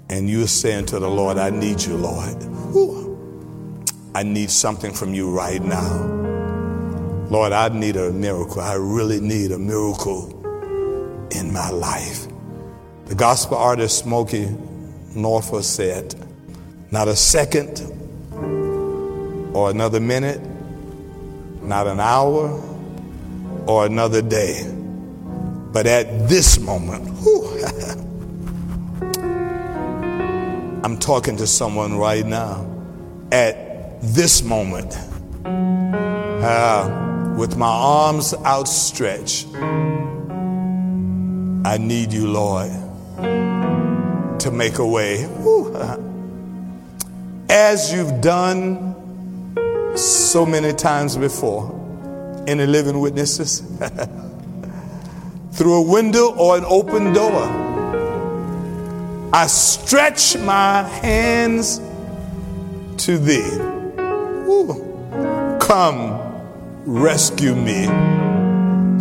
[0.09, 2.37] And you're saying to the Lord, I need you, Lord.
[4.15, 6.05] I need something from you right now.
[7.29, 8.61] Lord, I need a miracle.
[8.61, 10.33] I really need a miracle
[11.31, 12.25] in my life.
[13.05, 14.45] The gospel artist Smokey
[15.13, 16.15] Norful said,
[16.89, 17.79] Not a second
[19.53, 20.41] or another minute,
[21.61, 22.49] not an hour
[23.67, 24.63] or another day,
[25.71, 27.63] but at this moment, whew,
[30.83, 32.65] I'm talking to someone right now.
[33.31, 34.95] At this moment,
[36.27, 39.47] uh, with my arms outstretched.
[41.65, 42.71] I need you, Lord,
[44.39, 45.27] to make a way.
[47.49, 48.95] As you've done
[49.95, 51.73] so many times before
[52.47, 53.61] Any living witnesses,
[55.57, 57.41] through a window or an open door,
[59.33, 61.81] I stretch my hands
[62.97, 63.49] to thee.
[65.59, 66.21] Come
[66.85, 67.85] rescue me.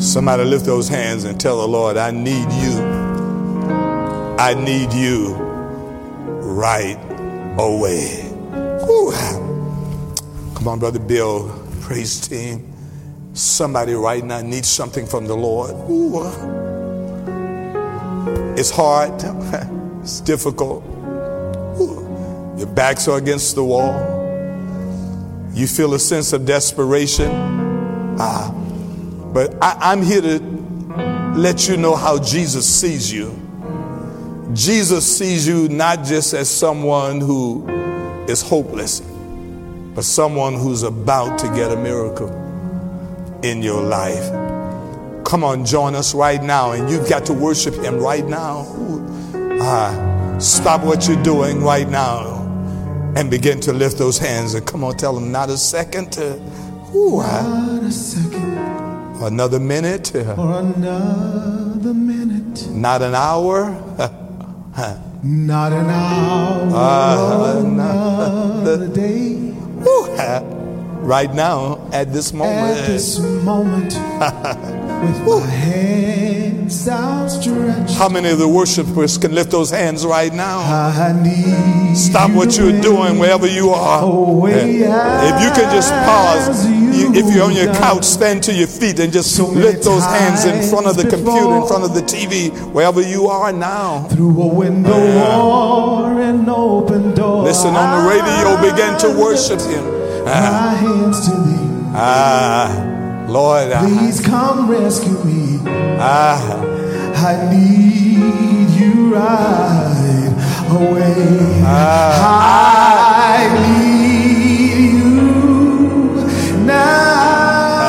[0.00, 2.80] Somebody lift those hands and tell the Lord, I need you.
[4.38, 6.98] I need you right
[7.59, 8.22] away.
[8.86, 9.12] Whew.
[10.54, 11.50] Come on, Brother Bill,
[11.82, 12.76] praise team.
[13.37, 15.72] Somebody right now needs something from the Lord.
[15.91, 16.24] Ooh.
[18.59, 19.12] It's hard,
[20.03, 20.82] it's difficult.
[21.78, 22.55] Ooh.
[22.57, 23.93] Your backs are against the wall.
[25.53, 27.30] You feel a sense of desperation.
[28.18, 28.51] Ah,
[29.34, 30.39] but I, I'm here to
[31.37, 33.39] let you know how Jesus sees you.
[34.55, 37.68] Jesus sees you not just as someone who
[38.28, 39.01] is hopeless,
[39.95, 42.45] but someone who's about to get a miracle
[43.51, 44.30] in your life.
[45.24, 48.66] Come on, join us right now, and you've got to worship Him right now.
[49.61, 52.42] Ah, stop what you're doing right now
[53.16, 56.12] and begin to lift those hands and come on, tell Him, not a second.
[56.12, 56.34] To,
[56.94, 58.57] Ooh, Not a second.
[59.22, 60.12] Another minute.
[60.38, 62.68] Or another minute.
[62.70, 63.70] Not an hour.
[65.22, 66.70] Not an hour.
[66.72, 69.55] Uh, another day.
[69.86, 70.55] Ooh,
[71.07, 72.78] right now, at this moment.
[72.78, 73.94] At this moment.
[75.02, 77.94] with my hands outstretched.
[77.94, 80.61] How many of the worshipers can lift those hands right now?
[81.94, 84.02] Stop what you're doing wherever you are.
[84.48, 89.12] If you can just pause, if you're on your couch, stand to your feet and
[89.12, 93.00] just lift those hands in front of the computer, in front of the TV, wherever
[93.00, 94.04] you are now.
[94.09, 97.44] Through a window or an open door.
[97.44, 99.95] Listen on the radio, begin to worship Him.
[100.27, 100.74] My ah.
[100.81, 101.70] hands to thee.
[101.95, 102.66] Ah.
[103.29, 105.61] Lord, please I, come rescue me.
[106.01, 106.35] I,
[107.14, 110.35] I need you right
[110.68, 111.62] away.
[111.62, 112.18] I,
[113.39, 115.14] I need you
[116.66, 117.87] now.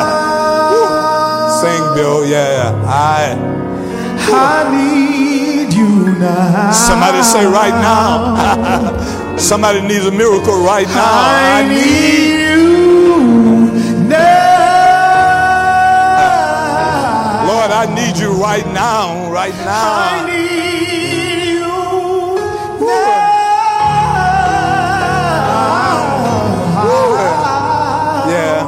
[1.60, 2.24] Sing, Bill.
[2.24, 3.34] Yeah, I.
[4.30, 6.72] I need you now.
[6.72, 9.24] Somebody say right now.
[9.40, 10.96] Somebody needs a miracle right now.
[10.96, 14.58] I, I need you now.
[17.48, 19.94] Lord, I need you right now, right now.
[19.94, 21.68] I need you
[22.86, 23.28] now.
[28.34, 28.62] Yeah.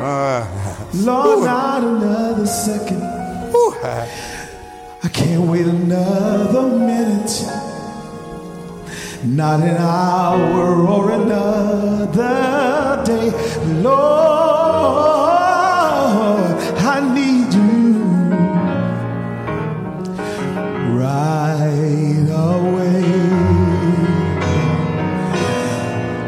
[0.00, 0.46] Uh,
[0.94, 3.02] Lord, not another second.
[5.00, 7.57] I can't wait another minute.
[9.36, 12.10] Not an hour or another
[13.04, 13.30] day.
[13.82, 14.08] Lord.
[16.80, 17.92] I need you
[20.98, 23.04] right away.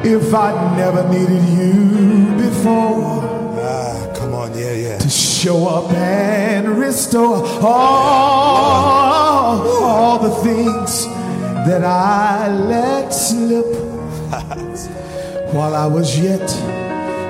[0.04, 3.24] If I never needed you before.
[3.62, 4.98] Ah, come on, yeah, yeah.
[4.98, 7.72] to show up and restore all,
[9.82, 11.09] all the things
[11.66, 13.66] that I let slip
[15.54, 16.48] while I was yet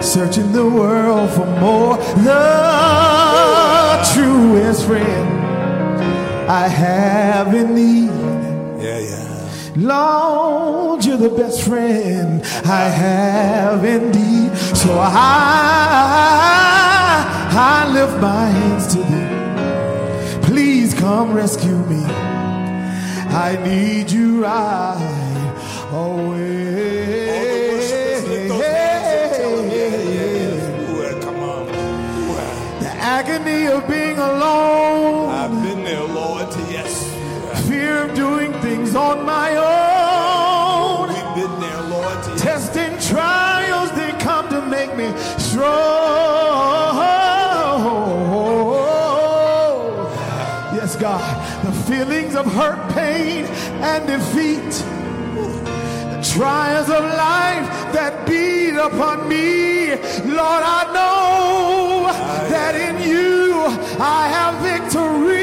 [0.03, 1.97] searching the world for more.
[1.97, 5.29] The truest friend
[6.49, 8.11] I have in need.
[8.83, 9.27] Yeah, yeah.
[9.77, 14.57] Lord, you're the best friend I have indeed.
[14.77, 15.13] So I,
[17.53, 20.43] I lift my hands to thee.
[20.47, 22.30] Please come rescue me.
[23.33, 27.27] I need you right away.
[27.27, 30.91] The worshipers lift those hands and tell them, yeah, yeah.
[30.91, 31.63] Ooh, come on.
[31.69, 36.49] Ooh, The agony of being alone, I've been there, Lord.
[36.71, 36.93] Yes.
[37.69, 39.80] fear of doing things on my own.
[53.95, 54.73] And defeat,
[56.13, 59.91] the trials of life that beat upon me.
[60.39, 62.07] Lord, I know
[62.53, 63.65] that in you
[63.99, 65.40] I have victory.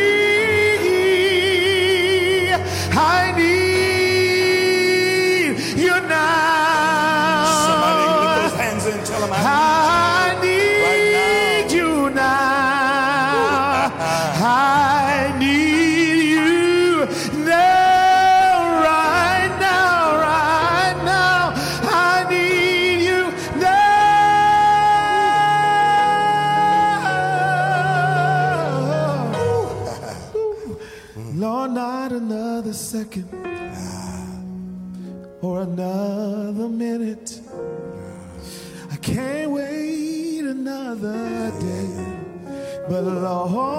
[43.28, 43.77] But Lord,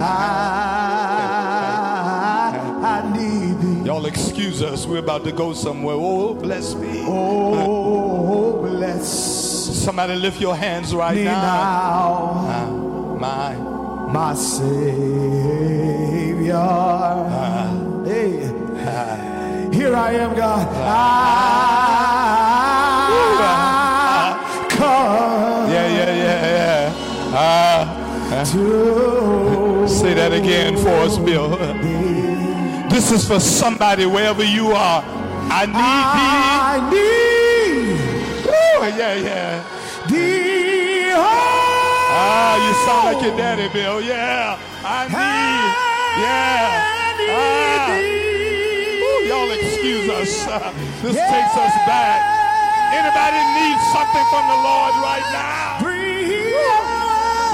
[0.00, 0.04] I,
[2.82, 3.82] I need thee.
[3.86, 4.86] Y'all excuse us.
[4.86, 5.96] We're about to go somewhere.
[5.98, 7.02] Oh, bless me.
[7.06, 9.06] Oh, bless
[9.84, 11.32] Somebody lift your hands right now.
[11.32, 12.66] now, Ah,
[13.18, 13.54] my.
[14.12, 14.68] my Savior.
[16.54, 18.50] Uh, hey, uh.
[19.72, 20.68] here I am, God.
[23.88, 26.92] I come Yeah, yeah, yeah, yeah.
[27.34, 27.84] Ah,
[28.52, 28.62] to
[30.08, 31.50] say that again for us, Bill.
[32.88, 35.04] This is for somebody wherever you are.
[35.52, 36.48] I need you.
[36.64, 37.92] I need.
[38.48, 39.52] Woo, yeah, yeah.
[40.08, 41.12] thee.
[41.12, 44.00] Ah, you sound like your daddy, Bill.
[44.00, 44.56] Yeah.
[44.80, 45.68] I need.
[46.24, 46.72] Yeah.
[47.28, 47.92] Ah.
[49.02, 50.32] Woo, y'all excuse us.
[50.48, 50.72] Uh,
[51.04, 52.24] this takes us back.
[52.96, 56.17] Anybody need something from the Lord right now?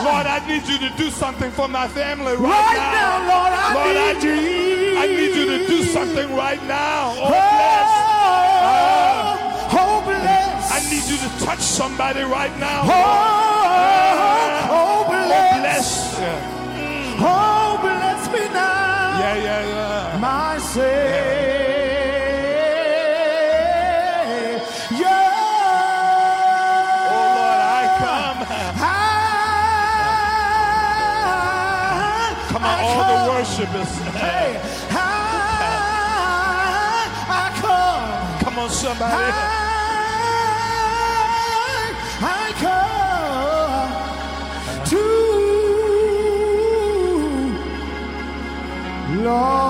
[0.04, 3.74] Lord, I need you to do something for my family right, Right now, Lord, I
[3.74, 4.96] Lord, I need.
[4.98, 7.14] I need you to do something right now.
[7.16, 7.88] Oh, bless.
[8.66, 9.70] Ah.
[9.72, 10.72] Oh, bless.
[10.72, 12.82] I need you to touch somebody right now.
[12.84, 12.88] Oh,
[14.70, 15.60] oh, Oh, bless.
[15.60, 16.18] bless.
[16.20, 17.53] Yeah, Oh,
[33.64, 33.98] worshipers.
[34.14, 34.60] Hey,
[34.90, 35.06] I,
[37.28, 38.44] I come.
[38.44, 39.12] Come on, somebody.
[39.12, 39.18] I,
[42.20, 43.92] I come
[44.86, 45.02] to
[49.22, 49.63] Lord.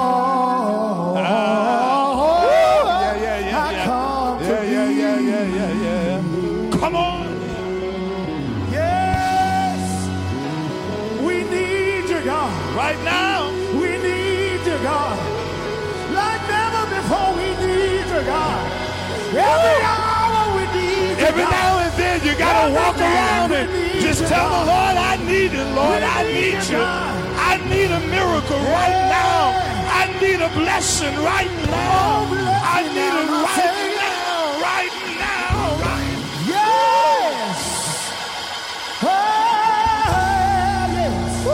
[22.14, 23.68] Now then you gotta walk around and
[24.00, 26.78] just tell the Lord I need it, Lord, I need you.
[26.78, 29.52] I need a miracle right now.
[29.88, 32.26] I need a blessing right now.
[32.64, 36.18] I need it right now, right now, right.
[36.46, 37.58] Yes.
[39.02, 39.16] Oh,
[40.94, 41.44] yes.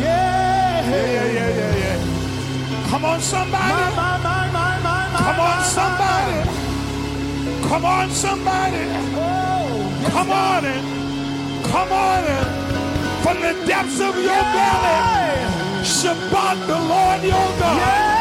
[0.00, 0.90] Yeah.
[0.90, 2.90] Yeah, yeah, yeah, yeah.
[2.90, 4.07] Come on, somebody.
[7.68, 8.84] Come on, somebody.
[9.14, 10.82] Oh, Come on in.
[11.64, 12.44] Come on in.
[13.22, 14.98] From the depths of your belly.
[15.84, 18.17] Shabbat the Lord your God.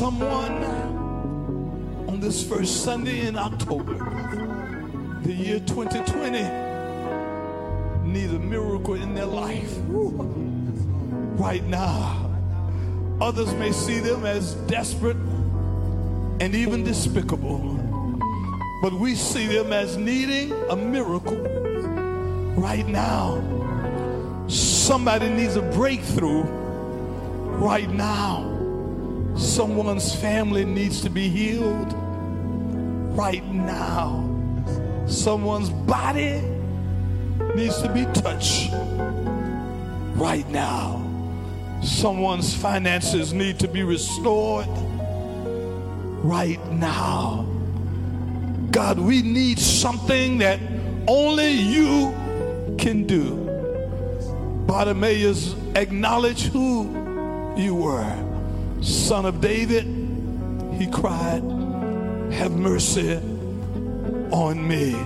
[0.00, 0.64] Someone
[2.08, 3.96] on this first Sunday in October,
[5.20, 6.40] the year 2020,
[8.10, 9.76] need a miracle in their life.
[11.38, 12.30] Right now,
[13.20, 15.18] others may see them as desperate
[16.40, 17.60] and even despicable,
[18.80, 21.36] but we see them as needing a miracle
[22.56, 23.36] right now.
[24.48, 26.44] Somebody needs a breakthrough
[27.60, 28.49] right now.
[29.36, 31.92] Someone's family needs to be healed
[33.16, 34.26] right now.
[35.06, 36.40] Someone's body
[37.54, 38.70] needs to be touched
[40.14, 41.06] right now.
[41.82, 44.68] Someone's finances need to be restored
[46.22, 47.46] right now.
[48.70, 50.60] God, we need something that
[51.08, 52.14] only you
[52.78, 53.36] can do.
[54.66, 58.29] Bartimaeus acknowledge who you were.
[58.80, 59.84] Son of David,
[60.78, 61.42] he cried,
[62.32, 63.16] Have mercy
[64.30, 64.96] on me.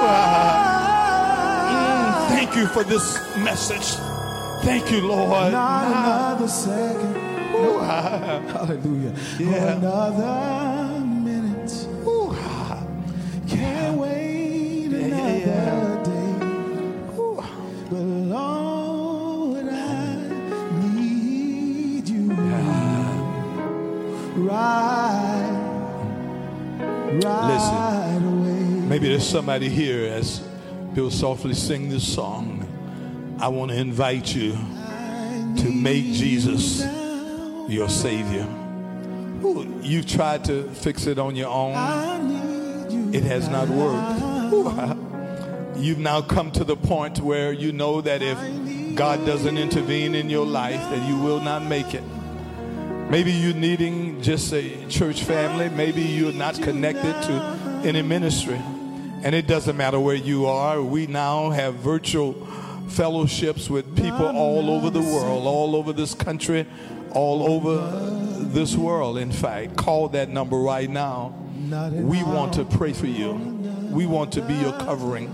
[0.00, 4.07] Uh, mm, thank you for this message.
[4.62, 5.52] Thank you, Lord.
[5.52, 7.16] Not another second.
[7.56, 9.14] Ooh, ah, Hallelujah.
[9.38, 9.76] Yeah.
[9.76, 11.86] Another minute.
[12.06, 12.82] ooh, ah.
[13.48, 17.18] Can't wait Yeah, another yeah, day.
[17.18, 17.42] Ooh.
[17.90, 20.16] But Lord, I
[20.82, 23.18] need you right,
[27.22, 28.62] right away.
[28.88, 30.40] Maybe there's somebody here as
[30.94, 32.57] Bill softly sing this song.
[33.40, 36.80] I want to invite you to make Jesus
[37.68, 38.44] your Savior.
[39.80, 43.14] You've tried to fix it on your own.
[43.14, 44.98] It has not worked.
[45.78, 50.28] You've now come to the point where you know that if God doesn't intervene in
[50.28, 52.02] your life, that you will not make it.
[53.08, 55.68] Maybe you're needing just a church family.
[55.68, 58.60] Maybe you're not connected to any ministry.
[59.22, 60.82] And it doesn't matter where you are.
[60.82, 62.34] We now have virtual
[62.88, 66.66] fellowships with people all over the world, all over this country,
[67.12, 69.18] all over this world.
[69.18, 71.34] In fact, call that number right now.
[71.92, 73.32] We want to pray for you.
[73.90, 75.32] We want to be your covering.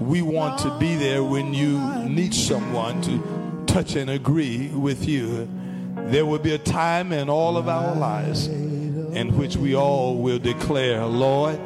[0.00, 1.78] we want to be there when you
[2.08, 5.48] need someone to touch and agree with you.
[5.96, 10.40] There will be a time in all of our lives in which we all will
[10.40, 11.60] declare, Lord,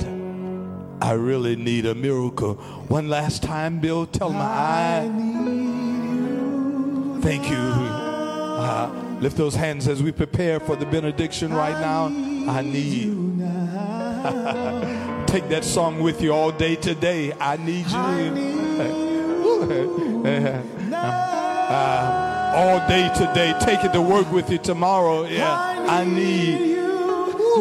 [1.00, 2.54] I really need a miracle.
[2.88, 5.08] One last time, Bill, tell me I
[7.22, 7.56] thank you.
[7.56, 8.90] Uh,
[9.20, 12.06] lift those hands as we prepare for the benediction right now.
[12.50, 13.14] I need.
[15.28, 17.32] Take that song with you all day today.
[17.38, 18.04] I need you.
[21.70, 23.54] Uh, all day today.
[23.60, 25.24] Take it to work with you tomorrow.
[25.24, 25.54] Yeah,
[25.86, 26.78] I need.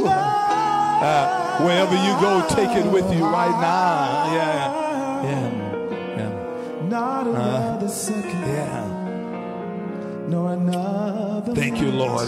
[0.05, 4.33] Uh, wherever you go, take it with you right now.
[4.33, 5.51] Yeah, yeah,
[6.17, 6.87] yeah.
[6.87, 8.41] Not another uh, second.
[8.41, 10.27] Yeah.
[10.29, 11.55] Nor another.
[11.55, 12.27] Thank you, Lord.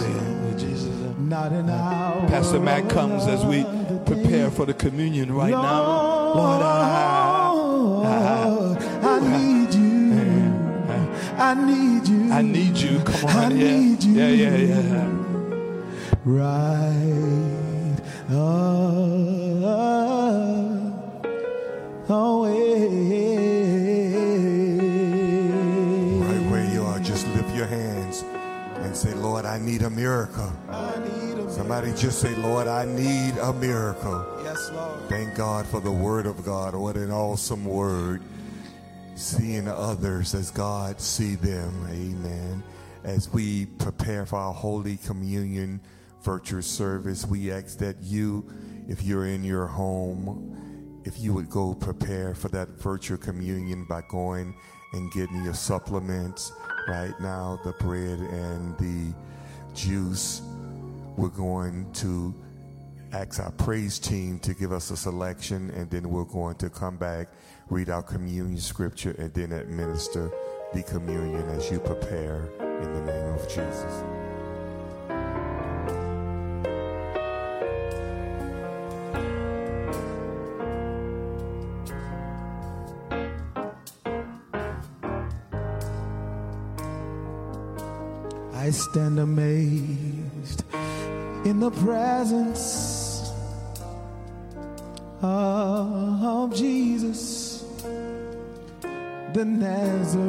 [0.58, 0.88] Jesus.
[1.18, 2.28] Not an hour.
[2.28, 3.64] Pastor Matt comes as we
[4.04, 6.34] prepare for the communion right now.
[6.34, 7.52] Lord, I,
[8.04, 9.90] I, I need you.
[11.36, 12.32] I need you.
[12.32, 12.98] I need you.
[13.00, 13.36] Come on.
[13.36, 13.78] I yeah.
[13.78, 14.12] need you.
[14.12, 15.08] Yeah, yeah, yeah.
[16.24, 17.49] Right.
[27.02, 28.22] Just lift your hands
[28.76, 30.52] and say, Lord, I need a miracle.
[31.48, 34.24] Somebody just say, Lord, I need a miracle.
[34.44, 35.08] Yes, Lord.
[35.08, 36.76] Thank God for the word of God.
[36.76, 38.22] What an awesome word.
[39.16, 41.84] Seeing others as God see them.
[41.90, 42.62] Amen.
[43.02, 45.80] As we prepare for our Holy Communion
[46.22, 48.44] virtual service, we ask that you,
[48.88, 54.02] if you're in your home, if you would go prepare for that virtual communion by
[54.10, 54.54] going
[54.92, 56.52] and getting your supplements
[56.88, 59.14] right now, the bread and the
[59.74, 60.42] juice.
[61.16, 62.34] We're going to
[63.12, 66.96] ask our praise team to give us a selection, and then we're going to come
[66.96, 67.28] back,
[67.68, 70.30] read our communion scripture, and then administer
[70.72, 74.19] the communion as you prepare in the name of Jesus.
[88.80, 90.64] I stand amazed
[91.44, 93.30] in the presence
[95.20, 97.62] of Jesus,
[99.34, 100.24] the Nazarene,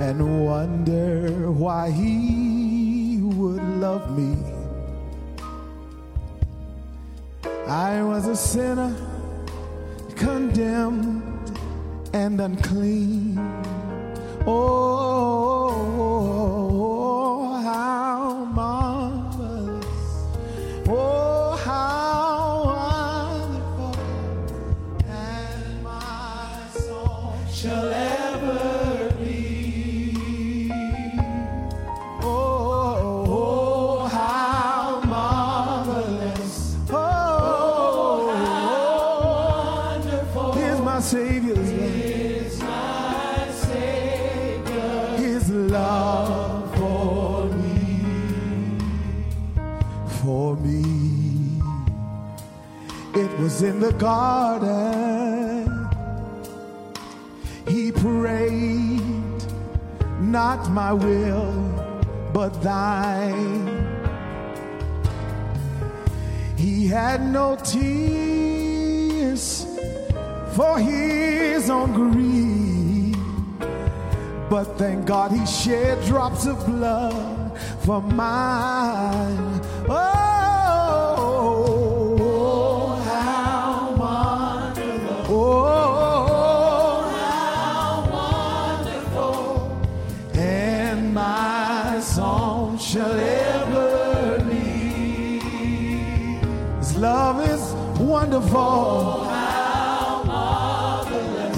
[0.00, 4.36] and wonder why he would love me.
[7.68, 8.92] I was a sinner,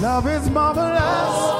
[0.02, 1.51] Love is marvelous.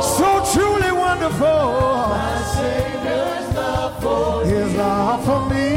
[0.01, 1.47] So truly wonderful.
[1.47, 5.69] My Savior's love for His love for me.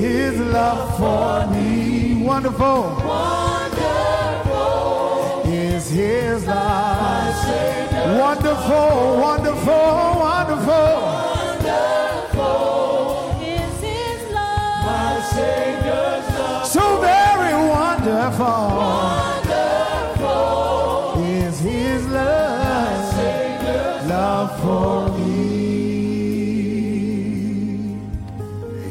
[0.00, 2.22] His love for me.
[2.24, 4.62] Wonderful Wonderful.
[5.52, 6.94] is His love.
[8.18, 10.13] Wonderful, wonderful, wonderful.
[18.38, 19.44] Wonderful
[20.16, 21.22] Wonderful.
[21.24, 22.44] is His love.
[24.08, 25.34] Love for me.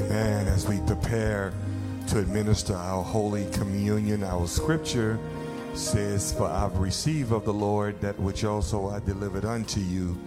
[0.02, 0.48] Amen.
[0.48, 1.54] As we prepare
[2.08, 5.20] to administer our Holy Communion, our scripture
[5.76, 10.18] says, For I've received of the Lord that which also I delivered unto you,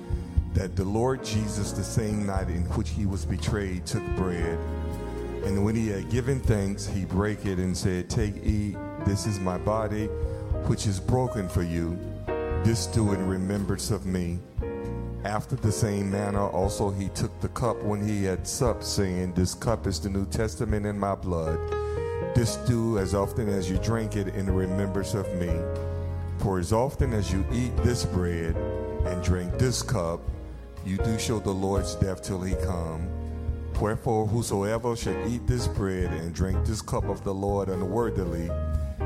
[0.55, 4.59] that the Lord Jesus, the same night in which he was betrayed, took bread.
[5.45, 8.77] And when he had given thanks, he brake it and said, Take, eat,
[9.07, 10.07] this is my body,
[10.67, 11.97] which is broken for you.
[12.65, 14.41] This do in remembrance of me.
[15.25, 19.55] After the same manner, also he took the cup when he had supped, saying, This
[19.55, 21.59] cup is the New Testament in my blood.
[22.35, 25.53] This do as often as you drink it in remembrance of me.
[26.39, 28.57] For as often as you eat this bread
[29.07, 30.21] and drink this cup,
[30.85, 33.09] you do show the Lord's death till he come.
[33.81, 38.51] Wherefore, whosoever shall eat this bread and drink this cup of the Lord unworthily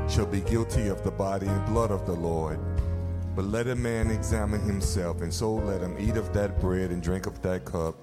[0.09, 2.59] shall be guilty of the body and blood of the Lord.
[3.35, 7.01] But let a man examine himself, and so let him eat of that bread and
[7.01, 7.95] drink of that cup.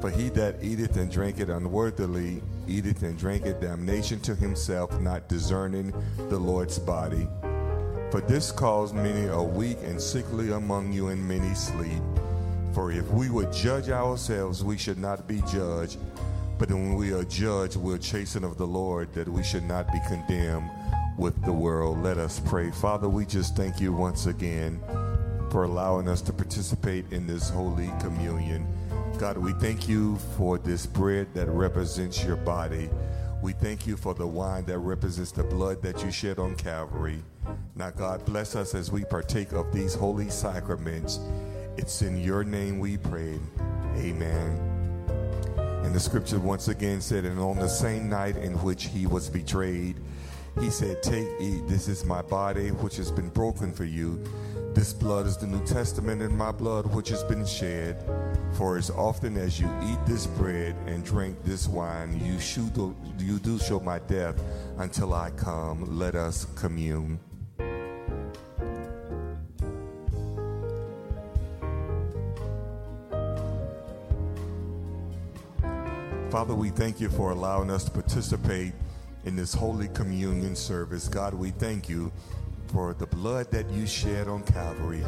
[0.00, 5.92] For he that eateth and drinketh unworthily eateth and drinketh damnation to himself, not discerning
[6.28, 7.26] the Lord's body.
[8.10, 12.02] For this cause many are weak and sickly among you, and many sleep.
[12.72, 15.98] For if we would judge ourselves, we should not be judged.
[16.58, 19.98] But when we are judged, we're chastened of the Lord, that we should not be
[20.06, 20.70] condemned
[21.20, 22.02] with the world.
[22.02, 22.70] Let us pray.
[22.70, 24.80] Father, we just thank you once again
[25.50, 28.66] for allowing us to participate in this holy communion.
[29.18, 32.88] God, we thank you for this bread that represents your body.
[33.42, 37.22] We thank you for the wine that represents the blood that you shed on Calvary.
[37.76, 41.20] Now, God, bless us as we partake of these holy sacraments.
[41.76, 43.38] It's in your name we pray.
[43.96, 44.70] Amen.
[45.84, 49.28] And the scripture once again said, And on the same night in which he was
[49.28, 49.96] betrayed,
[50.60, 54.22] he said, Take, eat, this is my body, which has been broken for you.
[54.74, 57.96] This blood is the New Testament in my blood, which has been shed.
[58.52, 62.38] For as often as you eat this bread and drink this wine, you,
[63.18, 64.40] you do show my death
[64.78, 65.98] until I come.
[65.98, 67.18] Let us commune.
[76.30, 78.72] Father, we thank you for allowing us to participate
[79.24, 81.08] in this Holy Communion service.
[81.08, 82.10] God, we thank you
[82.72, 85.02] for the blood that you shed on Calvary.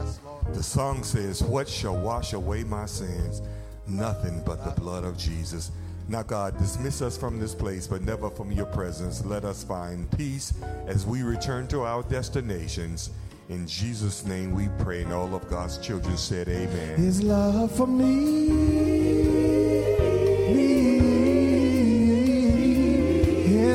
[0.52, 3.42] the song says, What shall wash away my sins?
[3.86, 5.70] Nothing but the blood of Jesus.
[6.08, 9.24] Now, God, dismiss us from this place, but never from your presence.
[9.24, 10.52] Let us find peace
[10.86, 13.10] as we return to our destinations.
[13.48, 16.96] In Jesus' name we pray, and all of God's children said, Amen.
[16.96, 18.91] His love for me, me,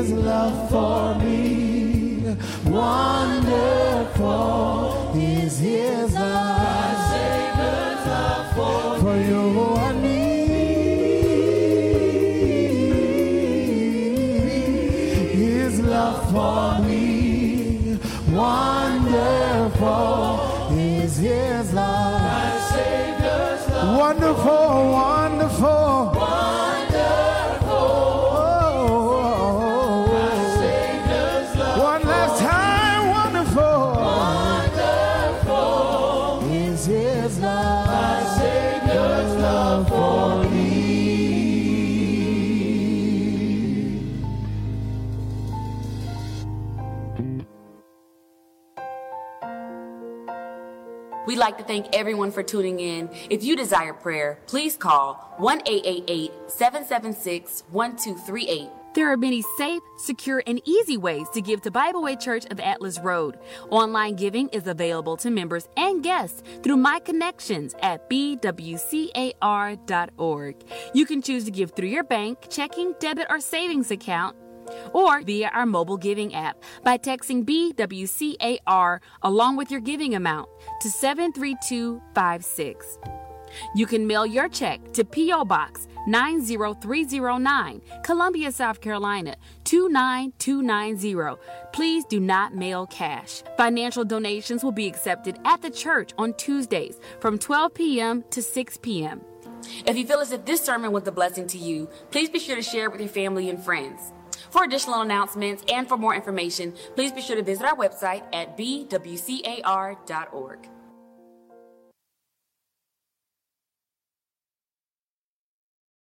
[0.07, 4.13] His love for me, wonderful
[5.13, 6.46] is His love,
[51.67, 53.09] thank everyone for tuning in.
[53.29, 58.69] If you desire prayer, please call 1 888 776 1238.
[58.95, 62.59] There are many safe, secure, and easy ways to give to Bible Way Church of
[62.59, 63.37] Atlas Road.
[63.69, 68.55] Online giving is available to members and guests through My Connections at bwcar.org.
[70.95, 74.35] You can choose to give through your bank, checking, debit, or savings account
[74.93, 80.49] or via our mobile giving app by texting BWCAR along with your giving amount
[80.81, 82.97] to 73256.
[83.75, 85.45] You can mail your check to P.O.
[85.45, 89.35] Box 90309, Columbia, South Carolina
[89.65, 91.41] 29290.
[91.73, 93.43] Please do not mail cash.
[93.57, 98.23] Financial donations will be accepted at the church on Tuesdays from 12 p.m.
[98.31, 99.21] to 6 p.m.
[99.85, 102.55] If you feel as if this sermon was a blessing to you, please be sure
[102.55, 104.13] to share it with your family and friends.
[104.49, 108.57] For additional announcements and for more information, please be sure to visit our website at
[108.57, 109.97] bwcar.org.